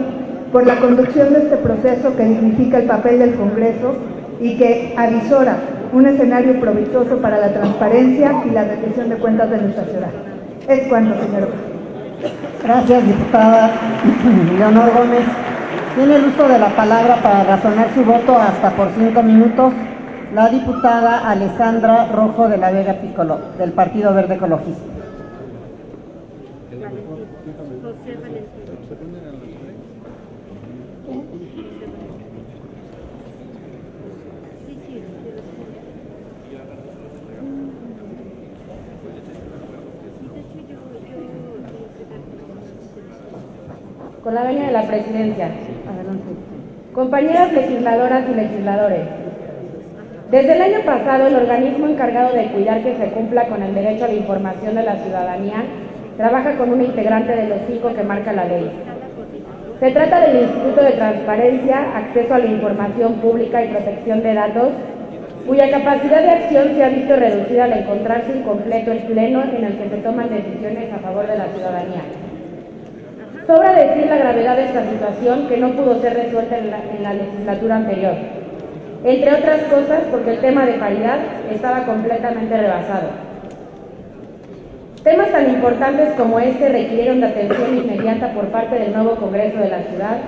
por 0.52 0.66
la 0.66 0.76
conducción 0.76 1.32
de 1.32 1.40
este 1.40 1.56
proceso 1.56 2.14
que 2.16 2.24
dignifica 2.24 2.78
el 2.78 2.84
papel 2.84 3.18
del 3.18 3.34
Congreso 3.34 3.96
y 4.38 4.56
que 4.56 4.94
avisora 4.96 5.56
un 5.92 6.06
escenario 6.06 6.60
provechoso 6.60 7.16
para 7.16 7.38
la 7.38 7.54
transparencia 7.54 8.42
y 8.44 8.50
la 8.50 8.64
rendición 8.64 9.08
de 9.08 9.16
cuentas 9.16 9.50
de 9.50 9.58
nuestra 9.58 9.84
ciudad. 9.84 10.10
Es 10.68 10.86
cuanto, 10.88 11.14
señor. 11.14 11.48
Gracias, 12.62 13.06
diputada 13.06 13.70
Leonor 14.58 14.90
Gómez. 14.98 15.24
Tiene 15.96 16.16
el 16.16 16.24
uso 16.26 16.46
de 16.46 16.58
la 16.58 16.68
palabra 16.76 17.16
para 17.22 17.44
razonar 17.44 17.88
su 17.94 18.04
voto 18.04 18.36
hasta 18.38 18.70
por 18.70 18.88
cinco 18.98 19.22
minutos 19.22 19.72
la 20.34 20.48
diputada 20.48 21.28
Alessandra 21.30 22.06
Rojo 22.06 22.48
de 22.48 22.56
la 22.58 22.70
Vega 22.70 22.94
Piccolo, 22.94 23.38
del 23.58 23.72
Partido 23.72 24.12
Verde 24.12 24.34
Ecologista. 24.34 24.82
Con 44.22 44.34
la 44.34 44.42
venia 44.42 44.66
de 44.66 44.72
la 44.72 44.82
presidencia. 44.82 45.46
Adelante. 45.46 46.24
Compañeras 46.92 47.52
legisladoras 47.52 48.24
y 48.28 48.34
legisladores, 48.34 49.06
desde 50.30 50.54
el 50.54 50.62
año 50.62 50.80
pasado, 50.84 51.28
el 51.28 51.36
organismo 51.36 51.86
encargado 51.86 52.34
de 52.34 52.46
cuidar 52.46 52.82
que 52.82 52.96
se 52.96 53.10
cumpla 53.10 53.46
con 53.46 53.62
el 53.62 53.72
derecho 53.72 54.06
a 54.06 54.08
la 54.08 54.14
información 54.14 54.74
de 54.74 54.82
la 54.82 54.96
ciudadanía 54.96 55.62
trabaja 56.16 56.56
con 56.56 56.72
un 56.72 56.82
integrante 56.82 57.36
de 57.36 57.46
los 57.46 57.58
cinco 57.68 57.94
que 57.94 58.02
marca 58.02 58.32
la 58.32 58.44
ley. 58.44 58.68
Se 59.78 59.90
trata 59.92 60.26
del 60.26 60.42
Instituto 60.42 60.82
de 60.82 60.92
Transparencia, 60.92 61.96
Acceso 61.96 62.34
a 62.34 62.38
la 62.40 62.46
Información 62.46 63.14
Pública 63.20 63.62
y 63.62 63.68
Protección 63.68 64.20
de 64.24 64.34
Datos, 64.34 64.70
cuya 65.46 65.70
capacidad 65.70 66.22
de 66.22 66.30
acción 66.30 66.74
se 66.74 66.82
ha 66.82 66.88
visto 66.88 67.14
reducida 67.14 67.64
al 67.64 67.74
encontrarse 67.74 68.36
incompleto 68.36 68.90
el 68.90 69.04
pleno 69.04 69.44
en 69.44 69.64
el 69.64 69.78
que 69.78 69.88
se 69.88 69.98
toman 69.98 70.28
decisiones 70.28 70.92
a 70.92 70.98
favor 70.98 71.28
de 71.28 71.38
la 71.38 71.46
ciudadanía. 71.46 72.02
Sobra 73.46 73.74
decir 73.74 74.06
la 74.06 74.16
gravedad 74.16 74.56
de 74.56 74.64
esta 74.64 74.82
situación 74.90 75.46
que 75.46 75.58
no 75.58 75.70
pudo 75.70 76.00
ser 76.00 76.14
resuelta 76.14 76.58
en 76.58 76.70
la, 76.70 76.78
en 76.78 77.02
la 77.04 77.14
legislatura 77.14 77.76
anterior 77.76 78.45
entre 79.06 79.34
otras 79.34 79.62
cosas 79.62 80.02
porque 80.10 80.32
el 80.32 80.40
tema 80.40 80.66
de 80.66 80.74
paridad 80.74 81.18
estaba 81.48 81.84
completamente 81.84 82.56
rebasado. 82.56 83.10
Temas 85.04 85.30
tan 85.30 85.48
importantes 85.48 86.14
como 86.14 86.40
este 86.40 86.68
requirieron 86.68 87.20
de 87.20 87.26
atención 87.26 87.76
inmediata 87.76 88.32
por 88.32 88.46
parte 88.48 88.74
del 88.74 88.92
nuevo 88.92 89.14
Congreso 89.14 89.58
de 89.58 89.68
la 89.68 89.82
ciudad 89.84 90.18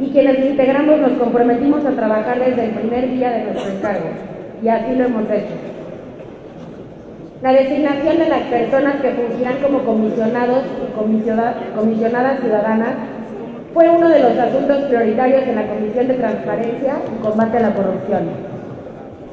y 0.00 0.10
quienes 0.10 0.44
integramos 0.44 1.00
nos 1.00 1.12
comprometimos 1.12 1.86
a 1.86 1.92
trabajar 1.92 2.40
desde 2.40 2.64
el 2.64 2.70
primer 2.72 3.08
día 3.08 3.30
de 3.30 3.44
nuestro 3.44 3.70
encargo 3.70 4.08
y 4.64 4.68
así 4.68 4.96
lo 4.96 5.04
hemos 5.04 5.30
hecho. 5.30 5.54
La 7.40 7.52
designación 7.52 8.18
de 8.18 8.28
las 8.28 8.42
personas 8.42 8.96
que 8.96 9.12
fungirán 9.12 9.58
como 9.62 9.84
comisionados 9.84 10.64
y 10.82 11.76
comisionadas 11.78 12.40
ciudadanas 12.40 12.94
fue 13.74 13.88
uno 13.88 14.08
de 14.08 14.20
los 14.20 14.38
asuntos 14.38 14.84
prioritarios 14.84 15.42
en 15.42 15.56
la 15.56 15.66
Comisión 15.66 16.08
de 16.08 16.14
Transparencia 16.14 16.94
y 17.14 17.22
Combate 17.22 17.58
a 17.58 17.60
la 17.60 17.74
Corrupción. 17.74 18.28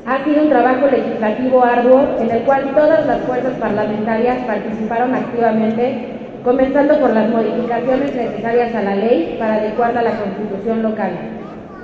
Ha 0.06 0.24
sido 0.24 0.44
un 0.44 0.50
trabajo 0.50 0.88
legislativo 0.88 1.64
arduo 1.64 2.02
en 2.20 2.30
el 2.30 2.44
cual 2.44 2.72
todas 2.76 3.06
las 3.08 3.22
fuerzas 3.22 3.54
parlamentarias 3.54 4.38
participaron 4.46 5.16
activamente, 5.16 6.10
comenzando 6.44 7.00
por 7.00 7.12
las 7.12 7.30
modificaciones 7.30 8.14
necesarias 8.14 8.76
a 8.76 8.84
la 8.84 8.96
ley 8.96 9.36
para 9.40 9.56
adecuarla 9.56 10.02
a 10.02 10.04
la 10.04 10.12
constitución 10.12 10.84
local, 10.84 11.12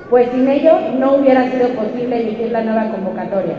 pues 0.09 0.27
sin 0.29 0.47
ello 0.47 0.73
no 0.99 1.15
hubiera 1.15 1.49
sido 1.49 1.69
posible 1.69 2.21
emitir 2.21 2.51
la 2.51 2.61
nueva 2.61 2.91
convocatoria. 2.91 3.55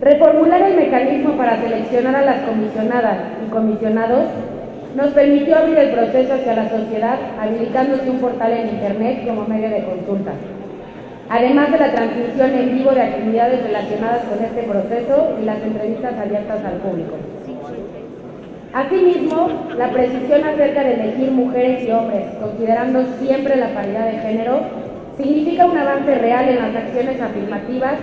Reformular 0.00 0.62
el 0.62 0.76
mecanismo 0.76 1.36
para 1.36 1.60
seleccionar 1.60 2.16
a 2.16 2.24
las 2.24 2.42
comisionadas 2.42 3.18
y 3.46 3.50
comisionados 3.50 4.24
nos 4.94 5.10
permitió 5.10 5.56
abrir 5.56 5.78
el 5.78 5.90
proceso 5.90 6.34
hacia 6.34 6.54
la 6.54 6.70
sociedad, 6.70 7.18
habilitándose 7.38 8.08
un 8.10 8.18
portal 8.18 8.52
en 8.52 8.68
Internet 8.68 9.26
como 9.26 9.46
medio 9.46 9.68
de 9.68 9.84
consulta. 9.84 10.32
Además 11.28 11.72
de 11.72 11.78
la 11.78 11.92
transmisión 11.92 12.54
en 12.54 12.74
vivo 12.76 12.92
de 12.92 13.02
actividades 13.02 13.62
relacionadas 13.64 14.22
con 14.24 14.44
este 14.44 14.62
proceso 14.62 15.36
y 15.40 15.44
las 15.44 15.62
entrevistas 15.62 16.14
abiertas 16.18 16.64
al 16.64 16.74
público. 16.74 17.16
Asimismo, 18.72 19.48
la 19.76 19.90
precisión 19.90 20.44
acerca 20.44 20.84
de 20.84 20.94
elegir 20.94 21.30
mujeres 21.30 21.84
y 21.84 21.90
hombres, 21.90 22.26
considerando 22.40 23.04
siempre 23.20 23.56
la 23.56 23.68
paridad 23.68 24.06
de 24.06 24.18
género, 24.18 24.60
significa 25.16 25.66
un 25.66 25.78
avance 25.78 26.14
real 26.16 26.48
en 26.48 26.56
las 26.56 26.76
acciones 26.76 27.20
afirmativas 27.20 27.94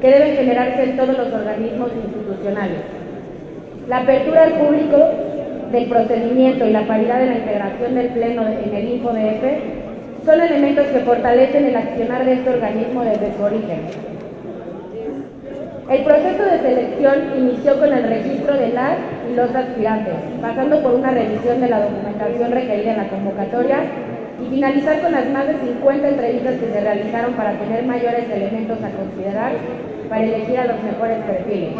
que 0.00 0.10
deben 0.10 0.36
generarse 0.36 0.82
en 0.84 0.96
todos 0.96 1.16
los 1.16 1.32
organismos 1.32 1.90
institucionales. 2.04 2.78
La 3.88 3.98
apertura 3.98 4.44
al 4.44 4.52
público 4.52 4.96
del 5.72 5.86
procedimiento 5.86 6.66
y 6.66 6.70
la 6.70 6.86
paridad 6.86 7.22
en 7.22 7.30
la 7.30 7.38
integración 7.38 7.94
del 7.94 8.08
Pleno 8.08 8.42
en 8.46 8.74
el 8.74 8.88
INFODF 8.88 10.24
son 10.24 10.40
elementos 10.40 10.86
que 10.86 11.00
fortalecen 11.00 11.64
el 11.64 11.76
accionar 11.76 12.24
de 12.24 12.34
este 12.34 12.50
organismo 12.50 13.02
desde 13.02 13.34
su 13.34 13.42
origen. 13.42 13.80
El 15.90 16.04
proceso 16.04 16.44
de 16.44 16.58
selección 16.60 17.14
inició 17.36 17.78
con 17.80 17.92
el 17.92 18.04
registro 18.04 18.56
de 18.56 18.68
las 18.68 18.98
y 19.30 19.34
los 19.34 19.54
aspirantes, 19.54 20.14
pasando 20.40 20.80
por 20.82 20.94
una 20.94 21.10
revisión 21.10 21.60
de 21.60 21.68
la 21.68 21.80
documentación 21.80 22.52
requerida 22.52 22.92
en 22.92 22.96
la 22.98 23.08
convocatoria 23.08 23.78
y 24.40 24.48
finalizar 24.48 25.00
con 25.00 25.12
las 25.12 25.28
más 25.30 25.48
de 25.48 25.54
50 25.54 26.08
entrevistas 26.08 26.54
que 26.56 26.72
se 26.72 26.80
realizaron 26.80 27.32
para 27.32 27.52
tener 27.52 27.84
mayores 27.84 28.30
elementos 28.30 28.78
a 28.82 28.90
considerar 28.90 29.52
para 30.08 30.24
elegir 30.24 30.58
a 30.58 30.66
los 30.66 30.82
mejores 30.82 31.18
perfiles. 31.24 31.70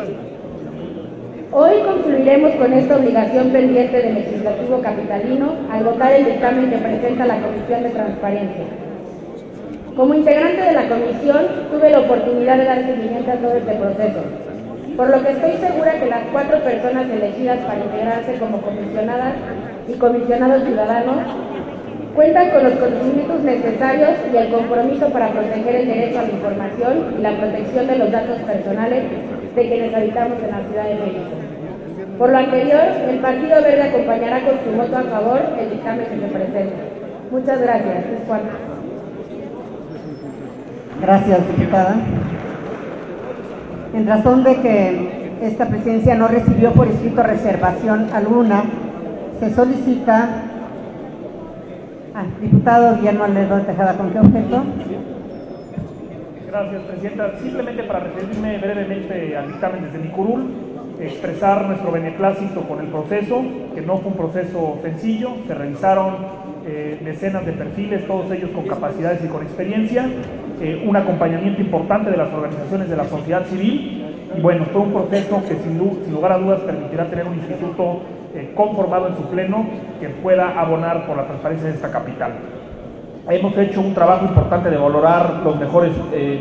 Hoy 1.55 1.83
concluiremos 1.85 2.53
con 2.53 2.73
esta 2.73 2.97
obligación 2.97 3.51
pendiente 3.51 3.99
del 4.01 4.15
legislativo 4.15 4.81
capitalino 4.81 5.53
al 5.71 5.85
votar 5.85 6.11
el 6.15 6.25
dictamen 6.25 6.71
que 6.71 6.79
presenta 6.79 7.27
la 7.27 7.43
Comisión 7.43 7.83
de 7.83 7.91
Transparencia. 7.91 8.65
Como 9.95 10.15
integrante 10.15 10.63
de 10.63 10.73
la 10.73 10.89
comisión, 10.89 11.45
tuve 11.71 11.91
la 11.91 12.01
oportunidad 12.01 12.57
de 12.57 12.65
dar 12.65 12.87
seguimiento 12.87 13.33
a 13.33 13.35
todo 13.35 13.53
este 13.53 13.73
proceso, 13.75 14.21
por 14.97 15.11
lo 15.11 15.23
que 15.23 15.33
estoy 15.33 15.53
segura 15.61 16.01
que 16.01 16.07
las 16.07 16.23
cuatro 16.33 16.59
personas 16.61 17.11
elegidas 17.11 17.59
para 17.67 17.85
integrarse 17.85 18.39
como 18.39 18.63
comisionadas 18.63 19.35
y 19.89 19.93
comisionados 19.99 20.65
ciudadanos 20.65 21.19
cuentan 22.15 22.51
con 22.51 22.65
los 22.65 22.73
conocimientos 22.73 23.43
necesarios 23.43 24.13
y 24.33 24.37
el 24.39 24.51
compromiso 24.51 25.07
para 25.11 25.29
proteger 25.29 25.77
el 25.77 25.87
derecho 25.87 26.19
a 26.19 26.23
la 26.23 26.31
información 26.31 27.15
y 27.19 27.21
la 27.21 27.37
protección 27.37 27.87
de 27.89 27.99
los 27.99 28.11
datos 28.11 28.39
personales 28.41 29.05
de 29.55 29.69
quienes 29.69 29.95
habitamos 29.95 30.39
en 30.43 30.51
la 30.51 30.63
Ciudad 30.63 30.85
de 30.85 30.95
México. 30.95 31.31
Por 32.19 32.31
lo 32.31 32.39
anterior, 32.39 32.83
el 33.09 33.19
Partido 33.19 33.63
Verde 33.63 33.83
acompañará 33.83 34.41
con 34.45 34.55
su 34.65 34.77
voto 34.77 34.97
a 34.97 35.03
favor 35.03 35.41
el 35.59 35.71
dictamen 35.71 36.07
que 36.07 36.21
se 36.21 36.27
presenta. 36.33 36.77
Muchas 37.31 37.61
gracias. 37.61 38.05
Es. 38.05 38.23
Gracias, 41.01 41.49
diputada. 41.49 41.97
En 43.95 44.07
razón 44.07 44.45
de 44.45 44.57
que 44.57 45.39
esta 45.43 45.67
presidencia 45.67 46.15
no 46.15 46.29
recibió 46.29 46.73
por 46.73 46.87
escrito 46.89 47.23
reservación 47.23 48.09
alguna, 48.13 48.65
se 49.41 49.53
solicita. 49.53 50.29
Ah, 52.15 52.25
diputado 52.41 52.97
Guillermo 52.97 53.25
Almedo 53.25 53.61
Tejada, 53.63 53.95
¿con 53.95 54.11
qué 54.11 54.21
objeto? 54.21 54.63
Gracias, 56.53 56.83
Presidenta. 56.83 57.33
Simplemente 57.39 57.83
para 57.85 58.01
referirme 58.01 58.59
brevemente 58.59 59.35
al 59.39 59.47
dictamen 59.47 59.85
desde 59.85 59.99
mi 59.99 60.09
curul, 60.09 60.51
expresar 61.01 61.65
nuestro 61.65 61.91
beneplácito 61.91 62.61
con 62.69 62.79
el 62.81 62.89
proceso, 62.89 63.43
que 63.75 63.81
no 63.81 63.97
fue 63.97 64.11
un 64.11 64.19
proceso 64.19 64.79
sencillo, 64.83 65.31
se 65.47 65.55
revisaron 65.55 66.15
eh, 66.67 67.01
decenas 67.03 67.47
de 67.47 67.53
perfiles, 67.53 68.07
todos 68.07 68.31
ellos 68.33 68.51
con 68.51 68.67
capacidades 68.67 69.25
y 69.25 69.29
con 69.29 69.43
experiencia, 69.45 70.05
eh, 70.61 70.85
un 70.87 70.95
acompañamiento 70.95 71.63
importante 71.63 72.11
de 72.11 72.19
las 72.19 72.31
organizaciones 72.31 72.91
de 72.91 72.97
la 72.97 73.05
sociedad 73.05 73.47
civil, 73.47 74.05
y 74.37 74.41
bueno, 74.43 74.67
fue 74.67 74.83
un 74.83 74.93
proceso 74.93 75.43
que 75.49 75.55
sin, 75.55 75.81
sin 76.05 76.13
lugar 76.13 76.33
a 76.33 76.39
dudas 76.39 76.61
permitirá 76.61 77.09
tener 77.09 77.27
un 77.27 77.35
instituto 77.35 78.03
eh, 78.35 78.53
conformado 78.55 79.09
en 79.09 79.17
su 79.17 79.23
pleno 79.31 79.65
que 80.01 80.11
pueda 80.11 80.61
abonar 80.61 81.07
por 81.07 81.17
la 81.17 81.25
transparencia 81.25 81.71
de 81.71 81.77
esta 81.77 81.91
capital. 81.91 82.33
Hemos 83.29 83.57
hecho 83.57 83.81
un 83.81 83.95
trabajo 83.95 84.27
importante 84.27 84.69
de 84.69 84.77
valorar 84.77 85.43
los 85.45 85.57
mejores 85.57 85.93
eh, 86.13 86.41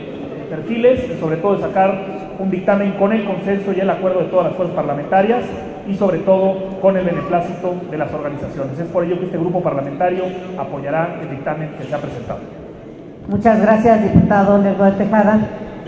perfiles 0.50 1.20
sobre 1.20 1.38
todo 1.38 1.56
de 1.56 1.62
sacar 1.62 1.96
un 2.40 2.50
dictamen 2.50 2.94
con 2.94 3.14
el 3.14 3.24
consenso 3.24 3.72
y 3.72 3.80
el 3.80 3.90
acuerdo 3.90 4.20
de 4.20 4.26
todas 4.26 4.48
las 4.48 4.56
fuerzas 4.56 4.76
parlamentarias 4.76 5.44
y 5.88 5.96
sobre 5.96 6.20
todo 6.20 6.80
con 6.82 6.98
el 6.98 7.06
beneplácito 7.06 7.76
de 7.90 7.98
las 7.98 8.12
organizaciones. 8.14 8.80
Es 8.80 8.88
por 8.88 9.04
ello 9.04 9.20
que 9.20 9.26
este 9.26 9.38
grupo 9.38 9.62
parlamentario 9.62 10.24
apoyará 10.58 11.20
el 11.22 11.30
dictamen 11.30 11.70
que 11.78 11.84
se 11.84 11.94
ha 11.94 12.00
presentado. 12.00 12.40
Muchas 13.28 13.62
gracias, 13.62 14.04
diputado 14.04 14.58
Lerdo 14.58 14.86
de 14.86 14.92
Tejada. 14.92 15.40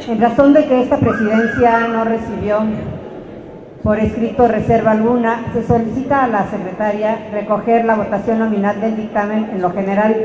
En 0.08 0.22
razón 0.22 0.54
de 0.54 0.66
que 0.66 0.82
esta 0.82 0.98
presidencia 0.98 1.88
no 1.88 2.04
recibió 2.04 2.60
por 3.84 4.00
escrito 4.00 4.48
reserva 4.48 4.92
alguna, 4.92 5.52
se 5.54 5.62
solicita 5.68 6.24
a 6.24 6.28
la 6.30 6.50
secretaria 6.50 7.28
recoger 7.32 7.84
la 7.84 7.96
votación 7.96 8.40
nominal 8.40 8.80
del 8.80 8.96
dictamen 8.96 9.50
en 9.52 9.62
lo 9.62 9.72
general 9.72 10.16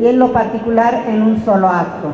y 0.00 0.06
en 0.06 0.18
lo 0.18 0.32
particular 0.32 1.04
en 1.06 1.22
un 1.22 1.44
solo 1.44 1.68
acto. 1.68 2.10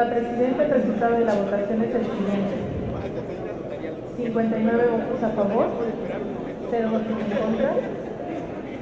Diputada 0.00 0.10
Presidenta, 0.10 0.62
el 0.64 0.70
resultado 0.70 1.18
de 1.18 1.24
la 1.24 1.34
votación 1.34 1.82
es 1.82 1.94
el 1.94 2.04
siguiente. 2.04 2.54
59 4.16 4.84
votos 4.92 5.22
a 5.22 5.28
favor, 5.30 5.66
0 6.70 6.88
votos 6.90 7.06
en 7.06 7.38
contra 7.38 7.70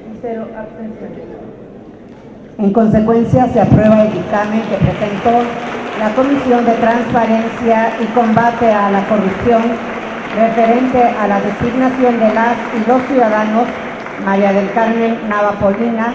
y 0.07 0.19
0 0.21 0.47
abstenciones. 0.55 1.19
En 2.57 2.73
consecuencia, 2.73 3.47
se 3.47 3.59
aprueba 3.59 4.03
el 4.03 4.13
dictamen 4.13 4.61
que 4.61 4.77
presentó 4.77 5.31
la 5.99 6.15
Comisión 6.15 6.65
de 6.65 6.73
Transparencia 6.73 7.91
y 7.99 8.05
Combate 8.13 8.71
a 8.71 8.91
la 8.91 9.05
Corrupción 9.07 9.63
referente 10.35 11.03
a 11.03 11.27
la 11.27 11.41
designación 11.41 12.19
de 12.19 12.33
las 12.33 12.55
y 12.75 12.87
los 12.87 13.01
ciudadanos 13.07 13.67
María 14.23 14.53
del 14.53 14.71
Carmen 14.71 15.17
Navapolina, 15.27 16.13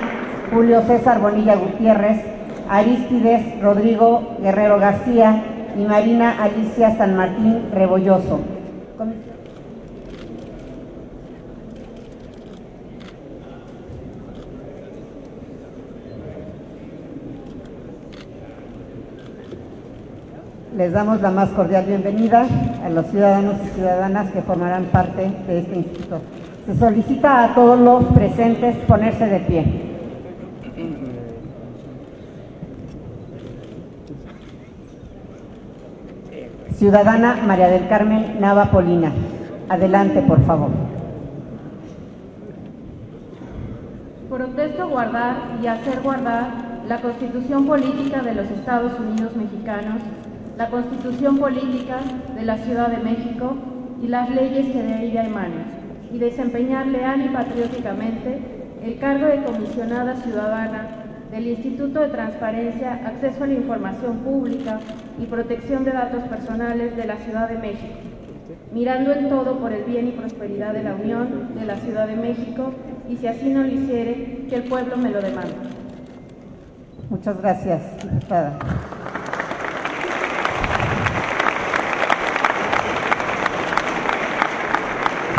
Julio 0.52 0.82
César 0.82 1.20
Bonilla 1.20 1.56
Gutiérrez, 1.56 2.33
Aristides 2.68 3.60
Rodrigo 3.60 4.36
Guerrero 4.40 4.78
García 4.78 5.42
y 5.78 5.84
Marina 5.84 6.42
Alicia 6.42 6.96
San 6.96 7.16
Martín 7.16 7.70
Rebolloso. 7.72 8.40
Les 20.76 20.92
damos 20.92 21.20
la 21.20 21.30
más 21.30 21.50
cordial 21.50 21.84
bienvenida 21.86 22.46
a 22.84 22.88
los 22.90 23.06
ciudadanos 23.06 23.54
y 23.64 23.68
ciudadanas 23.76 24.32
que 24.32 24.42
formarán 24.42 24.86
parte 24.86 25.30
de 25.46 25.60
este 25.60 25.76
instituto. 25.76 26.20
Se 26.66 26.76
solicita 26.76 27.44
a 27.44 27.54
todos 27.54 27.78
los 27.78 28.04
presentes 28.06 28.74
ponerse 28.86 29.26
de 29.26 29.40
pie. 29.40 29.93
Ciudadana 36.76 37.36
María 37.46 37.68
del 37.68 37.86
Carmen 37.86 38.40
Nava 38.40 38.72
Polina. 38.72 39.12
Adelante, 39.68 40.22
por 40.22 40.44
favor. 40.44 40.70
Protesto 44.28 44.88
guardar 44.88 45.36
y 45.62 45.68
hacer 45.68 46.00
guardar 46.02 46.48
la 46.88 47.00
Constitución 47.00 47.66
Política 47.66 48.22
de 48.22 48.34
los 48.34 48.50
Estados 48.50 48.98
Unidos 48.98 49.36
Mexicanos, 49.36 50.02
la 50.58 50.68
Constitución 50.68 51.38
Política 51.38 51.98
de 52.34 52.44
la 52.44 52.56
Ciudad 52.58 52.88
de 52.88 52.98
México 52.98 53.54
y 54.02 54.08
las 54.08 54.28
leyes 54.30 54.66
que 54.66 54.82
de 54.82 55.06
ella 55.06 55.24
emanan, 55.24 55.66
y 56.12 56.18
desempeñar 56.18 56.88
leal 56.88 57.24
y 57.24 57.28
patrióticamente 57.28 58.40
el 58.84 58.98
cargo 58.98 59.26
de 59.26 59.44
comisionada 59.44 60.16
ciudadana 60.16 61.03
del 61.34 61.48
Instituto 61.48 61.98
de 61.98 62.10
Transparencia, 62.10 63.00
Acceso 63.04 63.42
a 63.42 63.48
la 63.48 63.54
Información 63.54 64.18
Pública 64.18 64.78
y 65.20 65.26
Protección 65.26 65.84
de 65.84 65.90
Datos 65.90 66.22
Personales 66.28 66.96
de 66.96 67.04
la 67.06 67.16
Ciudad 67.16 67.48
de 67.48 67.58
México, 67.58 67.94
mirando 68.72 69.12
en 69.12 69.28
todo 69.28 69.58
por 69.58 69.72
el 69.72 69.82
bien 69.82 70.06
y 70.06 70.12
prosperidad 70.12 70.72
de 70.72 70.84
la 70.84 70.94
Unión 70.94 71.56
de 71.56 71.66
la 71.66 71.74
Ciudad 71.74 72.06
de 72.06 72.14
México 72.14 72.72
y 73.08 73.16
si 73.16 73.26
así 73.26 73.48
no 73.48 73.62
lo 73.62 73.68
hiciere, 73.68 74.46
que 74.48 74.54
el 74.54 74.62
pueblo 74.62 74.96
me 74.96 75.10
lo 75.10 75.20
demande. 75.20 75.56
Muchas 77.10 77.36
gracias. 77.42 77.82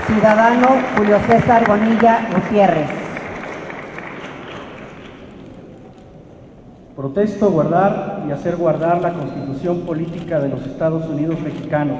Ciudadano 0.08 0.68
Julio 0.98 1.20
César 1.26 1.66
Bonilla 1.66 2.28
Gutiérrez. 2.34 3.05
Protesto 7.06 7.52
guardar 7.52 8.24
y 8.28 8.32
hacer 8.32 8.56
guardar 8.56 9.00
la 9.00 9.14
Constitución 9.14 9.82
Política 9.82 10.40
de 10.40 10.50
los 10.50 10.66
Estados 10.66 11.08
Unidos 11.08 11.40
Mexicanos, 11.40 12.00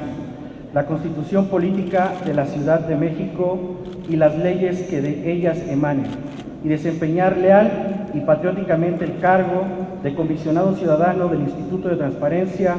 la 0.74 0.88
Constitución 0.88 1.46
Política 1.46 2.14
de 2.26 2.34
la 2.34 2.48
Ciudad 2.48 2.80
de 2.80 2.96
México 2.96 3.76
y 4.10 4.16
las 4.16 4.36
leyes 4.36 4.82
que 4.90 5.02
de 5.02 5.32
ellas 5.32 5.60
emanen, 5.70 6.08
y 6.64 6.70
desempeñar 6.70 7.38
leal 7.38 8.10
y 8.16 8.22
patrióticamente 8.22 9.06
el 9.06 9.20
cargo 9.20 9.62
de 10.02 10.16
comisionado 10.16 10.76
ciudadano 10.76 11.28
del 11.28 11.42
Instituto 11.42 11.88
de 11.88 11.98
Transparencia, 11.98 12.78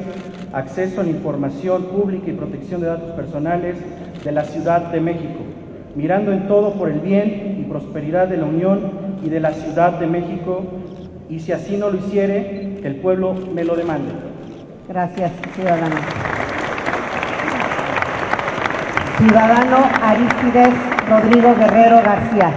Acceso 0.53 1.03
a 1.03 1.05
la 1.05 1.11
Información 1.11 1.85
Pública 1.85 2.29
y 2.29 2.35
Protección 2.35 2.81
de 2.81 2.89
Datos 2.89 3.13
Personales 3.13 3.77
de 4.25 4.33
la 4.33 4.43
Ciudad 4.43 4.91
de 4.91 5.01
México, 5.01 5.45
mirando 5.95 6.33
en 6.33 6.49
todo 6.49 6.73
por 6.73 6.89
el 6.89 6.99
bien 6.99 7.59
y 7.61 7.71
prosperidad 7.71 8.27
de 8.27 8.39
la 8.39 8.47
Unión 8.47 8.81
y 9.25 9.29
de 9.29 9.39
la 9.39 9.53
Ciudad 9.53 10.01
de 10.01 10.09
México, 10.09 10.65
y 11.29 11.41
si 11.41 11.53
así 11.53 11.77
no 11.77 11.91
lo 11.91 11.99
hiciere, 11.99 12.79
que 12.81 12.89
el 12.89 12.97
pueblo 12.97 13.35
me 13.35 13.65
lo 13.65 13.75
demande. 13.75 14.13
Gracias, 14.89 15.33
ciudadano. 15.55 15.97
Ciudadano 19.19 19.79
Aristides 20.03 20.75
Rodrigo 21.09 21.55
Guerrero 21.57 22.03
García. 22.03 22.53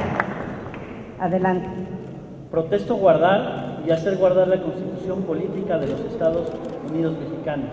Adelante. 1.19 1.69
Protesto 2.51 2.95
guardar 2.95 3.79
y 3.85 3.91
hacer 3.91 4.17
guardar 4.17 4.47
la 4.47 4.61
Constitución 4.61 5.23
Política 5.23 5.77
de 5.77 5.87
los 5.87 5.99
Estados 6.01 6.51
Unidos 6.89 7.15
Mexicanos, 7.17 7.69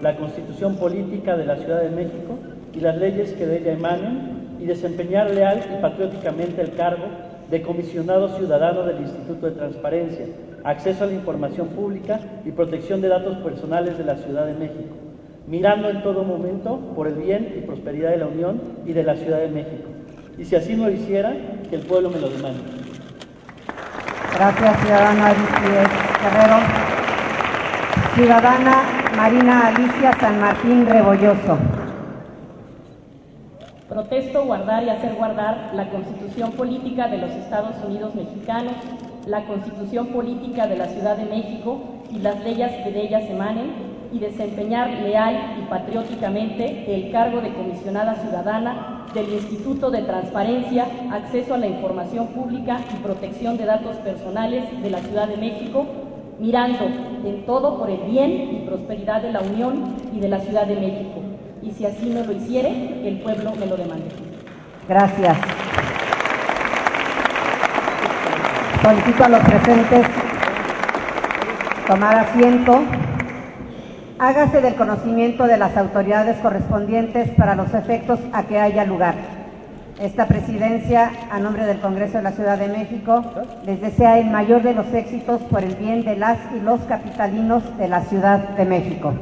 la 0.00 0.16
Constitución 0.16 0.76
Política 0.76 1.36
de 1.36 1.46
la 1.46 1.56
Ciudad 1.56 1.82
de 1.82 1.90
México 1.90 2.38
y 2.72 2.80
las 2.80 2.96
leyes 2.96 3.32
que 3.32 3.46
de 3.46 3.58
ella 3.58 3.72
emanen, 3.72 4.40
y 4.60 4.66
desempeñar 4.66 5.30
leal 5.30 5.62
y 5.72 5.80
patrióticamente 5.80 6.60
el 6.60 6.74
cargo 6.74 7.06
de 7.50 7.62
comisionado 7.62 8.36
ciudadano 8.36 8.84
del 8.84 9.00
Instituto 9.00 9.46
de 9.46 9.56
Transparencia, 9.56 10.26
Acceso 10.62 11.04
a 11.04 11.06
la 11.06 11.14
Información 11.14 11.68
Pública 11.68 12.20
y 12.44 12.50
Protección 12.50 13.00
de 13.00 13.08
Datos 13.08 13.38
Personales 13.38 13.96
de 13.96 14.04
la 14.04 14.16
Ciudad 14.16 14.46
de 14.46 14.54
México, 14.54 14.94
mirando 15.46 15.88
en 15.88 16.02
todo 16.02 16.22
momento 16.22 16.78
por 16.94 17.08
el 17.08 17.14
bien 17.14 17.54
y 17.56 17.62
prosperidad 17.62 18.10
de 18.10 18.18
la 18.18 18.26
Unión 18.26 18.60
y 18.86 18.92
de 18.92 19.02
la 19.02 19.16
Ciudad 19.16 19.38
de 19.38 19.48
México. 19.48 19.88
Y 20.38 20.44
si 20.44 20.56
así 20.56 20.76
no 20.76 20.84
lo 20.84 20.92
hiciera, 20.92 21.34
que 21.68 21.76
el 21.76 21.82
pueblo 21.82 22.10
me 22.10 22.20
lo 22.20 22.28
demande. 22.28 22.60
Gracias, 24.34 24.80
ciudadano 24.80 25.24
Aristides 25.24 25.88
Guerrero. 26.22 26.90
Ciudadana 28.14 28.82
Marina 29.16 29.68
Alicia 29.68 30.12
San 30.20 30.40
Martín 30.40 30.86
Rebolloso. 30.86 31.79
Protesto 33.90 34.44
guardar 34.44 34.84
y 34.84 34.88
hacer 34.88 35.16
guardar 35.16 35.72
la 35.74 35.90
Constitución 35.90 36.52
Política 36.52 37.08
de 37.08 37.18
los 37.18 37.32
Estados 37.32 37.74
Unidos 37.84 38.14
Mexicanos, 38.14 38.74
la 39.26 39.44
Constitución 39.46 40.06
Política 40.12 40.68
de 40.68 40.76
la 40.76 40.86
Ciudad 40.86 41.16
de 41.16 41.24
México 41.24 41.80
y 42.08 42.20
las 42.20 42.40
leyes 42.44 42.70
que 42.84 42.92
de 42.92 43.02
ellas 43.02 43.28
emanen, 43.28 43.90
y 44.12 44.20
desempeñar 44.20 44.90
leal 44.90 45.56
y 45.60 45.68
patrióticamente 45.68 46.94
el 46.94 47.10
cargo 47.10 47.40
de 47.40 47.52
comisionada 47.52 48.14
ciudadana 48.14 49.06
del 49.12 49.28
Instituto 49.28 49.90
de 49.90 50.02
Transparencia, 50.02 50.86
Acceso 51.10 51.54
a 51.54 51.58
la 51.58 51.66
Información 51.66 52.28
Pública 52.28 52.78
y 52.94 53.02
Protección 53.02 53.56
de 53.56 53.66
Datos 53.66 53.96
Personales 53.96 54.82
de 54.82 54.90
la 54.90 55.00
Ciudad 55.00 55.26
de 55.26 55.36
México, 55.36 55.84
mirando 56.38 56.84
en 57.24 57.44
todo 57.44 57.76
por 57.76 57.90
el 57.90 58.02
bien 58.02 58.50
y 58.52 58.66
prosperidad 58.66 59.20
de 59.22 59.32
la 59.32 59.40
Unión 59.40 59.96
y 60.14 60.20
de 60.20 60.28
la 60.28 60.38
Ciudad 60.38 60.66
de 60.66 60.76
México. 60.76 61.29
Y 61.62 61.72
si 61.72 61.84
así 61.84 62.08
no 62.08 62.24
lo 62.24 62.32
hiciere, 62.32 63.06
el 63.06 63.20
pueblo 63.20 63.52
me 63.54 63.66
lo 63.66 63.76
demande. 63.76 64.08
Gracias. 64.88 65.36
Solicito 68.82 69.24
a 69.24 69.28
los 69.28 69.40
presentes 69.40 70.06
tomar 71.86 72.16
asiento. 72.16 72.82
Hágase 74.18 74.60
del 74.62 74.74
conocimiento 74.74 75.46
de 75.46 75.58
las 75.58 75.76
autoridades 75.76 76.38
correspondientes 76.38 77.30
para 77.30 77.54
los 77.54 77.74
efectos 77.74 78.20
a 78.32 78.44
que 78.44 78.58
haya 78.58 78.84
lugar. 78.84 79.14
Esta 80.00 80.26
presidencia, 80.26 81.10
a 81.30 81.40
nombre 81.40 81.66
del 81.66 81.80
Congreso 81.80 82.18
de 82.18 82.22
la 82.22 82.32
Ciudad 82.32 82.56
de 82.56 82.68
México, 82.68 83.22
les 83.66 83.82
desea 83.82 84.18
el 84.18 84.30
mayor 84.30 84.62
de 84.62 84.72
los 84.72 84.86
éxitos 84.94 85.42
por 85.42 85.62
el 85.62 85.74
bien 85.74 86.04
de 86.04 86.16
las 86.16 86.38
y 86.56 86.60
los 86.60 86.80
capitalinos 86.82 87.62
de 87.76 87.88
la 87.88 88.00
Ciudad 88.02 88.38
de 88.38 88.64
México. 88.64 89.12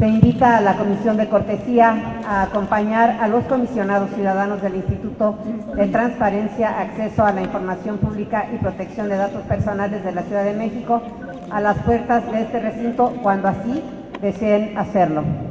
Se 0.00 0.08
invita 0.08 0.56
a 0.56 0.60
la 0.62 0.78
Comisión 0.78 1.18
de 1.18 1.28
Cortesía 1.28 2.22
a 2.26 2.44
acompañar 2.44 3.18
a 3.20 3.28
los 3.28 3.44
comisionados 3.44 4.08
ciudadanos 4.14 4.62
del 4.62 4.76
Instituto 4.76 5.36
de 5.76 5.88
Transparencia, 5.88 6.80
Acceso 6.80 7.22
a 7.22 7.32
la 7.32 7.42
Información 7.42 7.98
Pública 7.98 8.48
y 8.50 8.56
Protección 8.56 9.10
de 9.10 9.18
Datos 9.18 9.42
Personales 9.42 10.02
de 10.02 10.12
la 10.12 10.22
Ciudad 10.22 10.44
de 10.44 10.54
México 10.54 11.02
a 11.50 11.60
las 11.60 11.76
puertas 11.80 12.24
de 12.32 12.40
este 12.40 12.60
recinto 12.60 13.12
cuando 13.22 13.48
así 13.48 13.84
deseen 14.22 14.78
hacerlo. 14.78 15.49